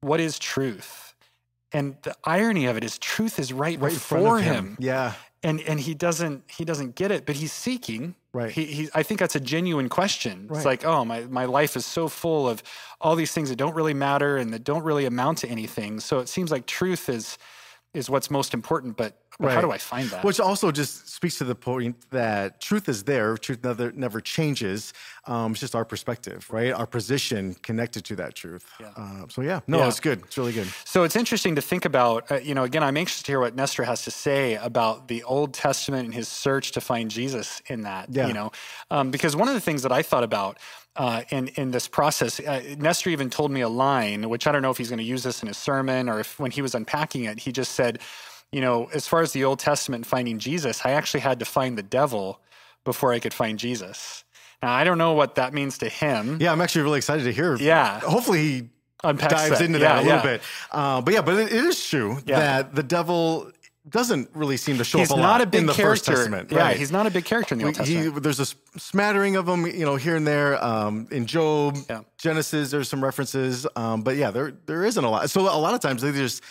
what 0.00 0.20
is 0.20 0.38
truth? 0.38 1.14
And 1.72 1.96
the 2.02 2.16
irony 2.24 2.66
of 2.66 2.76
it 2.76 2.84
is 2.84 2.98
truth 2.98 3.38
is 3.38 3.52
right, 3.52 3.78
right 3.78 3.92
before 3.92 4.38
him. 4.40 4.54
him. 4.54 4.76
Yeah. 4.80 5.14
And 5.42 5.60
and 5.62 5.80
he 5.80 5.94
doesn't 5.94 6.44
he 6.50 6.64
doesn't 6.64 6.96
get 6.96 7.10
it, 7.10 7.24
but 7.24 7.36
he's 7.36 7.52
seeking. 7.52 8.14
Right. 8.32 8.50
He, 8.50 8.64
he 8.66 8.88
I 8.94 9.02
think 9.02 9.20
that's 9.20 9.36
a 9.36 9.40
genuine 9.40 9.88
question. 9.88 10.46
Right. 10.48 10.56
It's 10.56 10.66
like, 10.66 10.84
oh, 10.84 11.04
my, 11.04 11.20
my 11.22 11.46
life 11.46 11.76
is 11.76 11.86
so 11.86 12.08
full 12.08 12.48
of 12.48 12.62
all 13.00 13.16
these 13.16 13.32
things 13.32 13.48
that 13.48 13.56
don't 13.56 13.74
really 13.74 13.94
matter 13.94 14.36
and 14.36 14.52
that 14.52 14.64
don't 14.64 14.82
really 14.82 15.06
amount 15.06 15.38
to 15.38 15.48
anything. 15.48 16.00
So 16.00 16.18
it 16.18 16.28
seems 16.28 16.50
like 16.50 16.66
truth 16.66 17.08
is 17.08 17.38
is 17.92 18.08
what's 18.08 18.30
most 18.30 18.54
important, 18.54 18.96
but, 18.96 19.18
but 19.40 19.50
how 19.52 19.60
do 19.60 19.72
I 19.72 19.78
find 19.78 20.08
that? 20.10 20.24
Which 20.24 20.38
also 20.38 20.70
just 20.70 21.08
speaks 21.08 21.38
to 21.38 21.44
the 21.44 21.56
point 21.56 21.96
that 22.10 22.60
truth 22.60 22.88
is 22.88 23.02
there, 23.02 23.36
truth 23.36 23.64
never, 23.64 23.90
never 23.92 24.20
changes. 24.20 24.92
Um, 25.26 25.50
it's 25.52 25.60
just 25.60 25.74
our 25.74 25.84
perspective, 25.84 26.46
right? 26.52 26.72
Our 26.72 26.86
position 26.86 27.54
connected 27.62 28.04
to 28.04 28.16
that 28.16 28.36
truth. 28.36 28.64
Yeah. 28.78 28.92
Uh, 28.96 29.24
so, 29.28 29.42
yeah, 29.42 29.60
no, 29.66 29.78
Yeah. 29.78 29.88
it's 29.88 29.98
good. 29.98 30.20
It's 30.20 30.38
really 30.38 30.52
good. 30.52 30.68
So 30.84 31.02
it's 31.02 31.16
interesting 31.16 31.56
to 31.56 31.62
think 31.62 31.84
about, 31.84 32.30
uh, 32.30 32.36
you 32.36 32.54
know, 32.54 32.62
again, 32.62 32.84
I'm 32.84 32.96
anxious 32.96 33.22
to 33.24 33.32
hear 33.32 33.40
what 33.40 33.56
Nestor 33.56 33.82
has 33.84 34.04
to 34.04 34.12
say 34.12 34.54
about 34.54 35.08
the 35.08 35.24
Old 35.24 35.52
Testament 35.52 36.04
and 36.04 36.14
his 36.14 36.28
search 36.28 36.70
to 36.72 36.80
find 36.80 37.10
Jesus 37.10 37.60
in 37.66 37.82
that, 37.82 38.08
Yeah. 38.12 38.28
you 38.28 38.34
know, 38.34 38.52
um, 38.92 39.10
because 39.10 39.34
one 39.34 39.48
of 39.48 39.54
the 39.54 39.60
things 39.60 39.82
that 39.82 39.90
I 39.90 40.02
thought 40.02 40.22
about 40.24 40.58
uh, 40.96 41.22
in, 41.30 41.48
in 41.56 41.70
this 41.70 41.88
process, 41.88 42.40
uh, 42.40 42.62
Nestor 42.78 43.10
even 43.10 43.30
told 43.30 43.50
me 43.50 43.60
a 43.60 43.68
line, 43.68 44.28
which 44.28 44.46
I 44.46 44.52
don't 44.52 44.62
know 44.62 44.70
if 44.70 44.78
he's 44.78 44.88
going 44.90 44.98
to 44.98 45.04
use 45.04 45.22
this 45.22 45.42
in 45.42 45.48
his 45.48 45.56
sermon 45.56 46.08
or 46.08 46.20
if 46.20 46.38
when 46.38 46.50
he 46.50 46.62
was 46.62 46.74
unpacking 46.74 47.24
it, 47.24 47.38
he 47.40 47.52
just 47.52 47.72
said, 47.72 48.00
you 48.52 48.60
know, 48.60 48.88
as 48.92 49.06
far 49.06 49.20
as 49.22 49.32
the 49.32 49.44
Old 49.44 49.60
Testament 49.60 50.04
finding 50.06 50.38
Jesus, 50.38 50.84
I 50.84 50.90
actually 50.92 51.20
had 51.20 51.38
to 51.38 51.44
find 51.44 51.78
the 51.78 51.82
devil 51.84 52.40
before 52.84 53.12
I 53.12 53.20
could 53.20 53.32
find 53.34 53.58
Jesus. 53.58 54.24
Now, 54.62 54.72
I 54.72 54.84
don't 54.84 54.98
know 54.98 55.12
what 55.14 55.36
that 55.36 55.54
means 55.54 55.78
to 55.78 55.88
him. 55.88 56.38
Yeah, 56.40 56.52
I'm 56.52 56.60
actually 56.60 56.82
really 56.82 56.98
excited 56.98 57.24
to 57.24 57.32
hear. 57.32 57.56
Yeah. 57.56 58.00
Hopefully, 58.00 58.38
he 58.42 58.68
Unpacks 59.02 59.32
dives 59.32 59.58
that. 59.60 59.64
into 59.64 59.78
Yeah, 59.78 59.94
that 59.94 60.02
a 60.02 60.04
little 60.04 60.16
yeah. 60.18 60.22
bit. 60.22 60.42
Uh, 60.70 61.00
but 61.00 61.14
yeah, 61.14 61.22
but 61.22 61.34
it, 61.36 61.46
it 61.52 61.64
is 61.64 61.82
true 61.88 62.18
Yeah. 62.26 62.38
that 62.40 62.74
the 62.74 62.82
devil 62.82 63.50
doesn't 63.90 64.30
really 64.34 64.56
seem 64.56 64.78
to 64.78 64.84
show 64.84 64.98
He's 64.98 65.10
up 65.10 65.18
a 65.18 65.20
not 65.20 65.28
lot 65.28 65.40
a 65.42 65.46
big 65.46 65.60
in 65.62 65.66
the 65.66 65.74
First 65.74 66.04
character. 66.06 66.14
Testament. 66.30 66.52
Yeah, 66.52 66.58
right. 66.58 66.76
he's 66.76 66.92
not 66.92 67.06
a 67.06 67.10
big 67.10 67.24
character 67.24 67.54
in 67.54 67.58
the 67.58 67.66
Old 67.66 67.76
He- 67.78 67.94
Testament. 67.94 68.22
there's 68.22 68.40
a 68.40 68.46
smattering 68.78 69.36
of 69.36 69.46
them, 69.46 69.66
you 69.66 69.84
know, 69.84 69.96
here 69.96 70.16
and 70.16 70.26
there. 70.26 70.62
Um, 70.64 71.08
in 71.10 71.26
Job, 71.26 71.76
Yeah. 71.88 72.02
Genesis, 72.18 72.70
there's 72.70 72.88
some 72.88 73.02
references, 73.02 73.66
um, 73.76 74.02
but 74.02 74.16
yeah, 74.16 74.30
there 74.30 74.52
there 74.66 74.84
isn't 74.84 75.02
a 75.04 75.10
lot. 75.10 75.28
So 75.30 75.42
a 75.42 75.58
lot 75.58 75.74
of 75.74 75.80
times 75.80 76.02
they 76.02 76.12
just, 76.12 76.42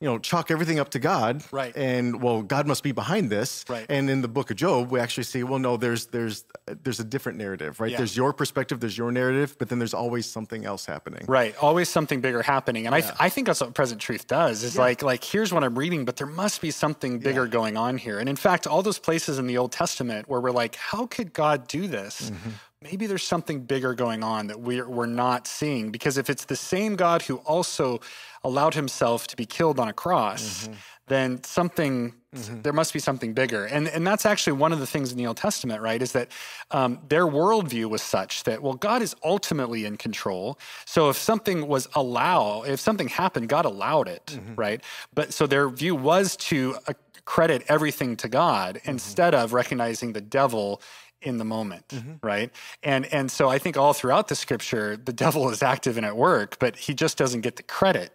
you 0.00 0.08
know, 0.08 0.18
chalk 0.18 0.50
everything 0.50 0.78
up 0.78 0.90
to 0.90 0.98
God, 0.98 1.44
Right. 1.52 1.76
And 1.76 2.22
well, 2.22 2.42
God 2.42 2.66
must 2.66 2.82
be 2.82 2.92
behind 2.92 3.30
this, 3.30 3.64
Right. 3.68 3.86
And 3.88 4.10
in 4.10 4.22
the 4.22 4.28
Book 4.28 4.50
of 4.50 4.56
Job, 4.56 4.90
we 4.90 5.00
actually 5.00 5.24
see, 5.24 5.42
well, 5.42 5.58
no, 5.58 5.76
there's 5.76 6.06
there's 6.06 6.44
there's 6.66 7.00
a 7.00 7.04
different 7.04 7.38
narrative, 7.38 7.80
right? 7.80 7.90
Yeah. 7.90 7.98
There's 7.98 8.16
your 8.16 8.32
perspective, 8.32 8.80
there's 8.80 8.96
your 8.96 9.12
narrative, 9.12 9.56
but 9.58 9.68
then 9.68 9.78
there's 9.78 9.94
always 9.94 10.26
something 10.26 10.64
else 10.64 10.86
happening. 10.86 11.24
Right, 11.28 11.54
always 11.60 11.88
something 11.88 12.20
bigger 12.20 12.42
happening, 12.42 12.86
and 12.86 12.94
I, 12.94 13.00
th- 13.00 13.14
I 13.18 13.28
think 13.28 13.46
that's 13.46 13.60
what 13.60 13.74
present 13.74 14.00
truth 14.00 14.26
does. 14.26 14.62
Is 14.62 14.76
like 14.78 15.02
like 15.02 15.24
here's 15.24 15.52
what 15.52 15.64
I'm 15.64 15.78
reading, 15.78 16.04
but 16.04 16.16
there 16.16 16.26
must 16.26 16.60
be 16.60 16.70
something 16.70 17.18
bigger 17.18 17.46
going 17.46 17.76
on 17.76 17.98
here. 17.98 18.18
And 18.18 18.28
in 18.28 18.36
fact, 18.36 18.66
all 18.66 18.82
those 18.82 18.98
places 18.98 19.38
in 19.38 19.46
the 19.46 19.58
Old 19.58 19.72
Testament 19.72 20.28
where 20.28 20.40
we're 20.40 20.50
like, 20.50 20.74
how 20.76 21.06
could 21.06 21.32
God 21.32 21.66
do 21.68 21.86
this? 21.86 22.30
Mm-hmm. 22.30 22.50
Maybe 22.82 23.06
there's 23.06 23.22
something 23.22 23.60
bigger 23.60 23.94
going 23.94 24.22
on 24.22 24.48
that 24.48 24.60
we're 24.60 24.88
we're 24.88 25.06
not 25.06 25.46
seeing. 25.46 25.90
Because 25.90 26.18
if 26.18 26.28
it's 26.28 26.44
the 26.44 26.56
same 26.56 26.96
God 26.96 27.22
who 27.22 27.36
also 27.38 28.00
allowed 28.44 28.74
Himself 28.74 29.26
to 29.28 29.36
be 29.36 29.46
killed 29.46 29.80
on 29.80 29.88
a 29.88 29.92
cross, 29.92 30.68
then 31.08 31.42
something 31.44 32.14
there 32.62 32.72
must 32.72 32.92
be 32.92 32.98
something 32.98 33.32
bigger. 33.32 33.64
And 33.66 33.86
and 33.88 34.06
that's 34.06 34.26
actually 34.26 34.54
one 34.54 34.72
of 34.72 34.80
the 34.80 34.86
things 34.86 35.12
in 35.12 35.18
the 35.18 35.26
Old 35.26 35.36
Testament, 35.36 35.80
right? 35.82 36.02
Is 36.02 36.12
that 36.12 36.28
um, 36.70 36.98
their 37.08 37.26
worldview 37.26 37.88
was 37.88 38.02
such 38.02 38.42
that 38.44 38.60
well, 38.62 38.74
God 38.74 39.02
is 39.02 39.14
ultimately 39.24 39.84
in 39.84 39.96
control. 39.96 40.58
So 40.84 41.10
if 41.10 41.16
something 41.16 41.68
was 41.68 41.88
allow, 41.94 42.62
if 42.62 42.80
something 42.80 43.08
happened, 43.08 43.48
God 43.48 43.64
allowed 43.64 44.08
it, 44.08 44.38
right? 44.56 44.82
But 45.14 45.32
so 45.32 45.46
their 45.46 45.68
view 45.68 45.94
was 45.94 46.36
to 46.50 46.76
uh, 46.88 46.94
credit 47.24 47.62
everything 47.68 48.16
to 48.16 48.28
God 48.28 48.80
instead 48.84 49.32
of 49.34 49.52
recognizing 49.52 50.12
the 50.12 50.20
devil 50.20 50.82
in 51.24 51.38
the 51.38 51.44
moment 51.44 51.88
mm-hmm. 51.88 52.14
right? 52.22 52.50
And 52.82 53.06
and 53.06 53.30
so 53.30 53.48
i 53.48 53.58
think 53.58 53.76
all 53.76 53.92
throughout 53.92 54.28
the 54.28 54.36
scripture 54.36 54.96
the 54.96 55.12
devil 55.12 55.48
is 55.50 55.62
active 55.62 55.96
and 55.96 56.06
at 56.06 56.16
work 56.16 56.58
but 56.58 56.76
he 56.76 56.94
just 56.94 57.16
doesn't 57.18 57.40
get 57.40 57.56
the 57.56 57.62
credit 57.62 58.12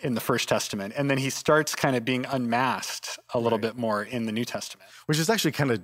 in 0.00 0.14
the 0.14 0.20
first 0.20 0.48
testament. 0.48 0.94
And 0.96 1.10
then 1.10 1.18
he 1.18 1.30
starts 1.30 1.74
kind 1.74 1.96
of 1.96 2.04
being 2.04 2.24
unmasked 2.26 3.18
a 3.34 3.38
little 3.38 3.58
bit 3.58 3.76
more 3.76 4.02
in 4.02 4.26
the 4.26 4.32
new 4.32 4.44
testament. 4.44 4.90
Which 5.06 5.18
is 5.18 5.30
actually 5.30 5.52
kind 5.52 5.70
of 5.70 5.82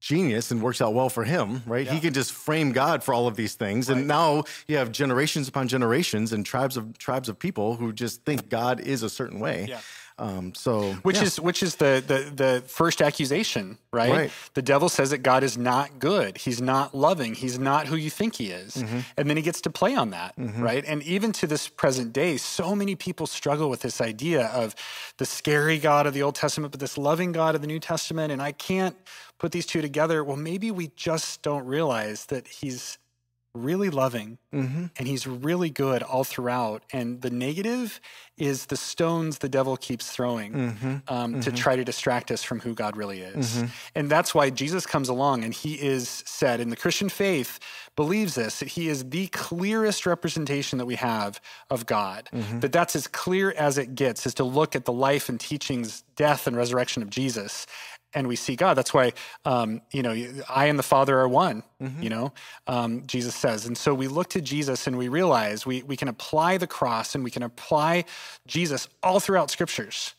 genius 0.00 0.50
and 0.50 0.62
works 0.62 0.80
out 0.80 0.94
well 0.94 1.08
for 1.08 1.24
him, 1.24 1.62
right? 1.66 1.88
He 1.88 2.00
can 2.00 2.12
just 2.12 2.32
frame 2.32 2.72
God 2.72 3.02
for 3.02 3.14
all 3.14 3.26
of 3.26 3.34
these 3.34 3.54
things, 3.54 3.88
and 3.88 4.06
now 4.06 4.44
you 4.68 4.76
have 4.76 4.92
generations 4.92 5.48
upon 5.48 5.68
generations 5.68 6.32
and 6.32 6.44
tribes 6.44 6.76
of 6.76 6.96
tribes 6.98 7.28
of 7.28 7.38
people 7.38 7.76
who 7.76 7.92
just 7.92 8.24
think 8.24 8.48
God 8.48 8.80
is 8.80 9.02
a 9.02 9.10
certain 9.10 9.40
way. 9.40 9.66
Yeah. 9.68 9.80
Um, 10.18 10.54
so, 10.54 10.94
which 11.02 11.16
yeah. 11.16 11.24
is 11.24 11.38
which 11.38 11.62
is 11.62 11.74
the, 11.76 12.02
the 12.06 12.32
the 12.34 12.62
first 12.66 13.02
accusation 13.02 13.76
right? 13.92 14.10
Right. 14.10 14.30
the 14.54 14.62
devil 14.62 14.88
says 14.88 15.10
that 15.10 15.18
god 15.18 15.42
is 15.44 15.58
not 15.58 15.98
good 15.98 16.38
he's 16.38 16.58
not 16.58 16.94
loving 16.94 17.34
he's 17.34 17.58
not 17.58 17.86
who 17.86 17.96
you 17.96 18.08
think 18.08 18.36
he 18.36 18.46
is 18.50 18.76
Mm-hmm. 18.76 19.00
and 19.18 19.28
then 19.28 19.36
he 19.36 19.42
gets 19.42 19.60
to 19.62 19.70
play 19.70 19.94
on 19.94 20.10
that 20.10 20.32
right 20.38 20.84
and 20.86 21.02
even 21.02 21.32
to 21.32 21.46
this 21.46 21.68
present 21.68 22.14
day 22.14 22.38
so 22.38 22.74
many 22.74 22.94
people 22.94 23.26
struggle 23.26 23.68
with 23.68 23.80
this 23.82 24.00
idea 24.00 24.46
of 24.46 24.74
the 25.18 25.26
scary 25.26 25.78
god 25.78 26.06
of 26.06 26.14
the 26.14 26.22
old 26.22 26.34
testament 26.34 26.70
but 26.72 26.80
this 26.80 26.96
loving 26.96 27.32
god 27.32 27.54
of 27.54 27.60
the 27.60 27.66
new 27.66 27.78
testament 27.80 28.32
and 28.32 28.40
i 28.40 28.52
can't 28.52 28.96
put 29.38 29.52
these 29.52 29.66
two 29.66 29.82
together 29.82 30.24
well 30.24 30.36
maybe 30.38 30.70
we 30.70 30.90
just 30.96 31.42
don't 31.42 31.66
realize 31.66 32.24
that 32.26 32.46
he's 32.48 32.96
really 33.56 33.90
loving 33.90 34.38
Mm-hmm. 34.54 34.86
and 34.96 35.06
he's 35.06 35.26
really 35.26 35.68
good 35.68 36.02
all 36.02 36.24
throughout. 36.24 36.82
And 36.90 37.20
the 37.20 37.28
negative 37.28 38.00
is 38.38 38.66
the 38.66 38.76
stones 38.76 39.38
the 39.38 39.50
devil 39.50 39.76
keeps 39.76 40.10
throwing 40.10 40.52
Mm-hmm. 40.52 40.96
um, 41.08 41.40
to 41.40 41.52
try 41.52 41.76
to 41.76 41.84
distract 41.84 42.30
us 42.30 42.42
from 42.42 42.60
who 42.60 42.74
God 42.74 42.96
really 42.96 43.20
is. 43.20 43.62
And 43.94 44.08
that's 44.08 44.34
why 44.34 44.48
Jesus 44.48 44.86
comes 44.86 45.10
along 45.10 45.44
and 45.44 45.52
he 45.52 45.74
is 45.74 46.22
said, 46.26 46.60
in 46.60 46.70
the 46.70 46.76
Christian 46.76 47.10
faith 47.10 47.58
believes 47.96 48.34
this, 48.34 48.60
that 48.60 48.68
he 48.68 48.88
is 48.88 49.10
the 49.10 49.26
clearest 49.28 50.06
representation 50.06 50.78
that 50.78 50.86
we 50.86 50.96
have 50.96 51.40
of 51.68 51.84
God. 51.84 52.30
Mm-hmm. 52.32 52.60
That 52.60 52.72
that's 52.72 52.96
as 52.96 53.06
clear 53.06 53.52
as 53.58 53.76
it 53.76 53.94
gets, 53.94 54.26
is 54.26 54.34
to 54.34 54.44
look 54.44 54.74
at 54.74 54.84
the 54.86 54.92
life 54.92 55.28
and 55.28 55.38
teachings, 55.38 56.02
death 56.14 56.46
and 56.46 56.56
resurrection 56.56 57.02
of 57.02 57.10
Jesus 57.10 57.66
and 58.14 58.28
we 58.28 58.36
see 58.36 58.56
God. 58.56 58.74
That's 58.74 58.94
why, 58.94 59.12
um, 59.44 59.82
you 59.92 60.02
know, 60.02 60.14
I 60.48 60.66
and 60.66 60.78
the 60.78 60.82
Father 60.82 61.18
are 61.18 61.28
one, 61.28 61.62
you 62.00 62.08
know, 62.08 62.32
um, 62.66 63.06
Jesus 63.06 63.34
says. 63.34 63.66
And 63.66 63.76
so 63.76 63.94
we 63.94 64.08
look 64.08 64.28
to 64.30 64.40
Jesus 64.40 64.86
and 64.86 64.96
we 64.96 65.08
realize 65.08 65.66
we, 65.66 65.82
we 65.82 65.96
can 65.96 66.08
apply 66.08 66.58
the 66.58 66.66
cross 66.66 67.14
and 67.14 67.22
we 67.22 67.30
can 67.30 67.42
apply 67.42 68.04
Jesus 68.46 68.88
all 69.02 69.20
throughout 69.20 69.50
scriptures 69.50 70.14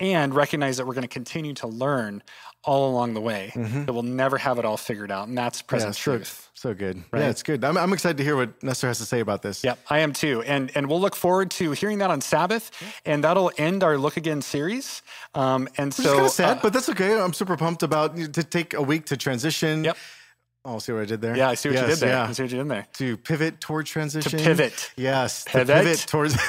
and 0.00 0.34
recognize 0.34 0.76
that 0.76 0.86
we're 0.86 0.94
going 0.94 1.02
to 1.02 1.08
continue 1.08 1.54
to 1.54 1.66
learn 1.66 2.22
all 2.64 2.90
along 2.90 3.14
the 3.14 3.20
way, 3.20 3.52
that 3.54 3.92
we'll 3.92 4.02
never 4.02 4.36
have 4.36 4.58
it 4.58 4.64
all 4.64 4.76
figured 4.76 5.10
out. 5.10 5.28
And 5.28 5.38
that's 5.38 5.60
yeah, 5.60 5.66
present 5.66 5.94
so, 5.96 6.16
truth. 6.18 6.50
so 6.54 6.74
good. 6.74 7.02
Yeah, 7.14 7.30
it's 7.30 7.42
good. 7.42 7.64
I'm, 7.64 7.76
I'm 7.78 7.92
excited 7.92 8.18
to 8.18 8.24
hear 8.24 8.36
what 8.36 8.62
Nestor 8.62 8.88
has 8.88 8.98
to 8.98 9.04
say 9.06 9.20
about 9.20 9.42
this. 9.42 9.62
Yep, 9.64 9.78
I 9.88 10.00
am 10.00 10.12
too. 10.12 10.42
And 10.42 10.70
and 10.74 10.88
we'll 10.88 11.00
look 11.00 11.16
forward 11.16 11.50
to 11.52 11.72
hearing 11.72 11.98
that 11.98 12.10
on 12.10 12.20
Sabbath, 12.20 12.70
and 13.06 13.24
that'll 13.24 13.52
end 13.58 13.82
our 13.84 13.96
Look 13.96 14.16
Again 14.16 14.42
series. 14.42 15.02
Um, 15.34 15.68
and 15.78 15.86
Which 15.94 16.06
so, 16.06 16.14
kind 16.14 16.26
of 16.26 16.32
sad, 16.32 16.58
uh, 16.58 16.60
but 16.62 16.72
that's 16.72 16.88
okay. 16.90 17.18
I'm 17.18 17.32
super 17.32 17.56
pumped 17.56 17.82
about 17.82 18.16
to 18.16 18.42
take 18.44 18.74
a 18.74 18.82
week 18.82 19.06
to 19.06 19.16
transition. 19.16 19.84
Yep. 19.84 19.96
Oh, 20.64 20.78
see 20.80 20.92
what 20.92 21.02
I 21.02 21.04
did 21.06 21.20
there? 21.22 21.36
yeah, 21.36 21.48
I 21.48 21.54
see 21.54 21.70
what 21.70 21.80
you 21.80 21.86
did 21.86 21.98
there. 21.98 22.08
Yeah. 22.10 22.28
I 22.28 22.32
see 22.32 22.42
what 22.42 22.50
you 22.52 22.58
did 22.58 22.68
there. 22.68 22.86
To 22.94 23.16
pivot 23.16 23.60
toward 23.60 23.86
transition. 23.86 24.30
To 24.32 24.36
pivot. 24.44 24.90
Yes. 24.96 25.44
To 25.44 25.50
Pivot. 25.52 25.76
pivot 25.76 25.98
towards. 26.06 26.36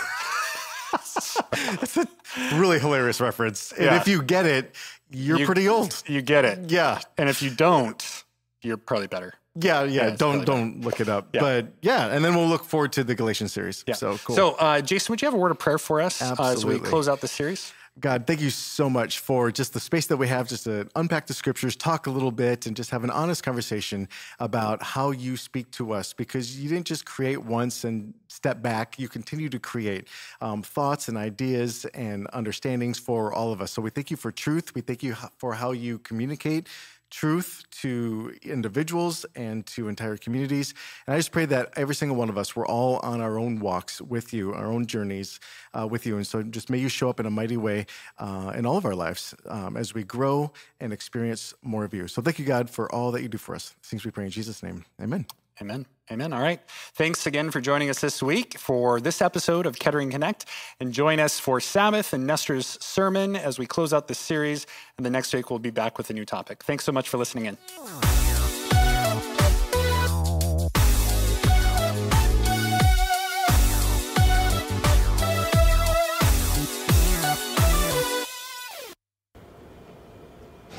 That's 1.51 1.97
a 1.97 2.07
really 2.53 2.79
hilarious 2.79 3.21
reference. 3.21 3.71
And 3.71 3.85
Yeah. 3.85 3.97
if 4.01 4.07
you 4.07 4.21
get 4.21 4.45
it, 4.45 4.75
you're 5.11 5.39
You- 5.39 5.45
pretty 5.45 5.67
old. 5.67 6.01
You 6.07 6.21
get 6.21 6.45
it. 6.45 6.69
Yeah. 6.71 6.99
And 7.17 7.29
if 7.29 7.41
you 7.41 7.49
don't, 7.49 8.23
you're 8.61 8.77
probably 8.77 9.07
better. 9.07 9.33
Yeah, 9.55 9.83
yeah. 9.83 10.07
it's 10.09 10.19
don't 10.19 10.45
don't 10.45 10.81
look 10.81 11.01
it 11.01 11.09
up. 11.09 11.29
Yeah. 11.33 11.41
But 11.41 11.73
yeah, 11.81 12.07
and 12.07 12.23
then 12.23 12.35
we'll 12.35 12.47
look 12.47 12.63
forward 12.63 12.93
to 12.93 13.03
the 13.03 13.15
Galatians 13.15 13.51
series. 13.51 13.83
Yeah. 13.87 13.95
So 13.95 14.17
cool. 14.19 14.35
So, 14.35 14.51
uh, 14.53 14.79
Jason, 14.81 15.11
would 15.11 15.21
you 15.21 15.25
have 15.25 15.33
a 15.33 15.37
word 15.37 15.51
of 15.51 15.59
prayer 15.59 15.77
for 15.79 15.99
us 15.99 16.21
uh, 16.21 16.35
as 16.39 16.65
we 16.65 16.79
close 16.79 17.09
out 17.09 17.19
the 17.21 17.27
series? 17.27 17.73
God, 17.99 18.25
thank 18.27 18.39
you 18.39 18.49
so 18.49 18.89
much 18.89 19.19
for 19.19 19.51
just 19.51 19.73
the 19.73 19.79
space 19.79 20.07
that 20.07 20.17
we 20.17 20.27
have 20.27 20.47
just 20.47 20.63
to 20.65 20.87
unpack 20.95 21.27
the 21.27 21.33
scriptures, 21.33 21.75
talk 21.75 22.07
a 22.07 22.09
little 22.09 22.31
bit, 22.31 22.65
and 22.65 22.75
just 22.75 22.91
have 22.91 23.03
an 23.03 23.09
honest 23.09 23.43
conversation 23.43 24.07
about 24.39 24.81
how 24.81 25.11
you 25.11 25.35
speak 25.35 25.69
to 25.71 25.91
us 25.91 26.13
because 26.13 26.59
you 26.59 26.69
didn't 26.69 26.85
just 26.85 27.05
create 27.05 27.43
once 27.43 27.83
and 27.83 28.13
step 28.27 28.61
back. 28.61 28.97
You 28.99 29.09
continue 29.09 29.49
to 29.49 29.59
create 29.59 30.07
um, 30.39 30.61
thoughts 30.61 31.09
and 31.09 31.17
ideas 31.17 31.85
and 31.93 32.27
understandings 32.31 32.99
for 32.99 33.33
all 33.33 33.51
of 33.51 33.61
us. 33.61 33.71
So 33.71 33.81
we 33.81 33.89
thank 33.89 34.11
you 34.11 34.17
for 34.17 34.31
truth. 34.31 34.73
We 34.75 34.81
thank 34.81 35.03
you 35.03 35.15
for 35.37 35.53
how 35.53 35.71
you 35.71 35.99
communicate 35.99 36.67
truth 37.09 37.63
to 37.81 38.33
individuals 38.41 39.25
and 39.35 39.65
to 39.67 39.87
entire 39.87 40.17
communities. 40.17 40.73
And 41.07 41.15
I 41.15 41.17
just 41.17 41.31
pray 41.31 41.45
that 41.45 41.73
every 41.75 41.95
single 41.95 42.17
one 42.17 42.29
of 42.29 42.37
us, 42.37 42.55
we're 42.55 42.67
all 42.67 42.97
on 42.97 43.21
our 43.21 43.37
own 43.37 43.59
walks 43.59 44.01
with 44.01 44.33
you, 44.33 44.53
our 44.53 44.67
own 44.67 44.85
journeys 44.85 45.39
uh, 45.73 45.87
with 45.87 46.05
you. 46.05 46.17
And 46.17 46.25
so 46.25 46.43
just 46.43 46.69
may 46.69 46.77
you 46.77 46.89
show 46.89 47.09
up 47.09 47.19
in 47.19 47.25
a 47.25 47.31
mighty 47.31 47.57
way 47.57 47.85
uh, 48.17 48.53
in 48.55 48.65
all 48.65 48.77
of 48.77 48.85
our 48.85 48.95
lives 48.95 49.35
um, 49.47 49.77
as 49.77 49.93
we 49.93 50.03
grow 50.03 50.51
and 50.79 50.93
experience 50.93 51.53
more 51.61 51.83
of 51.83 51.93
you. 51.93 52.07
So 52.07 52.21
thank 52.21 52.39
you, 52.39 52.45
God, 52.45 52.69
for 52.69 52.93
all 52.93 53.11
that 53.11 53.21
you 53.21 53.29
do 53.29 53.37
for 53.37 53.55
us. 53.55 53.75
Things 53.83 54.05
we 54.05 54.11
pray 54.11 54.25
in 54.25 54.31
Jesus' 54.31 54.63
name. 54.63 54.85
Amen. 55.01 55.25
Amen. 55.61 55.85
Amen. 56.11 56.33
All 56.33 56.41
right. 56.41 56.59
Thanks 56.95 57.27
again 57.27 57.51
for 57.51 57.61
joining 57.61 57.89
us 57.89 57.99
this 57.99 58.23
week 58.23 58.57
for 58.57 58.99
this 58.99 59.21
episode 59.21 59.65
of 59.65 59.77
Kettering 59.77 60.09
Connect. 60.09 60.45
And 60.79 60.93
join 60.93 61.19
us 61.19 61.39
for 61.39 61.59
Sabbath 61.59 62.13
and 62.13 62.25
Nestor's 62.25 62.77
sermon 62.83 63.35
as 63.35 63.59
we 63.59 63.65
close 63.65 63.93
out 63.93 64.07
this 64.07 64.19
series. 64.19 64.65
And 64.97 65.05
the 65.05 65.11
next 65.11 65.33
week, 65.33 65.49
we'll 65.49 65.59
be 65.59 65.69
back 65.69 65.97
with 65.97 66.09
a 66.09 66.13
new 66.13 66.25
topic. 66.25 66.63
Thanks 66.63 66.83
so 66.83 66.91
much 66.91 67.09
for 67.09 67.17
listening 67.17 67.45
in. 67.45 67.57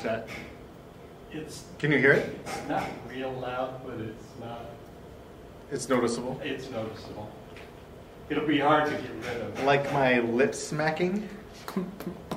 that? 0.03 0.27
It's, 1.31 1.63
Can 1.79 1.91
you 1.91 1.99
hear 1.99 2.11
it? 2.13 2.39
it's 2.45 2.67
not 2.67 2.87
real 3.09 3.31
loud, 3.31 3.81
but 3.85 3.99
it's 3.99 4.23
not, 4.23 4.30
It's 5.71 5.87
noticeable. 5.87 6.39
it's 6.43 6.69
noticeable. 6.69 7.31
It'll 8.29 8.45
be 8.45 8.59
hard 8.59 8.85
to 8.85 8.91
get 8.91 9.11
rid 9.25 9.41
of. 9.41 9.63
Like 9.63 9.91
my 9.93 10.19
lip 10.19 10.53
smacking? 10.53 11.29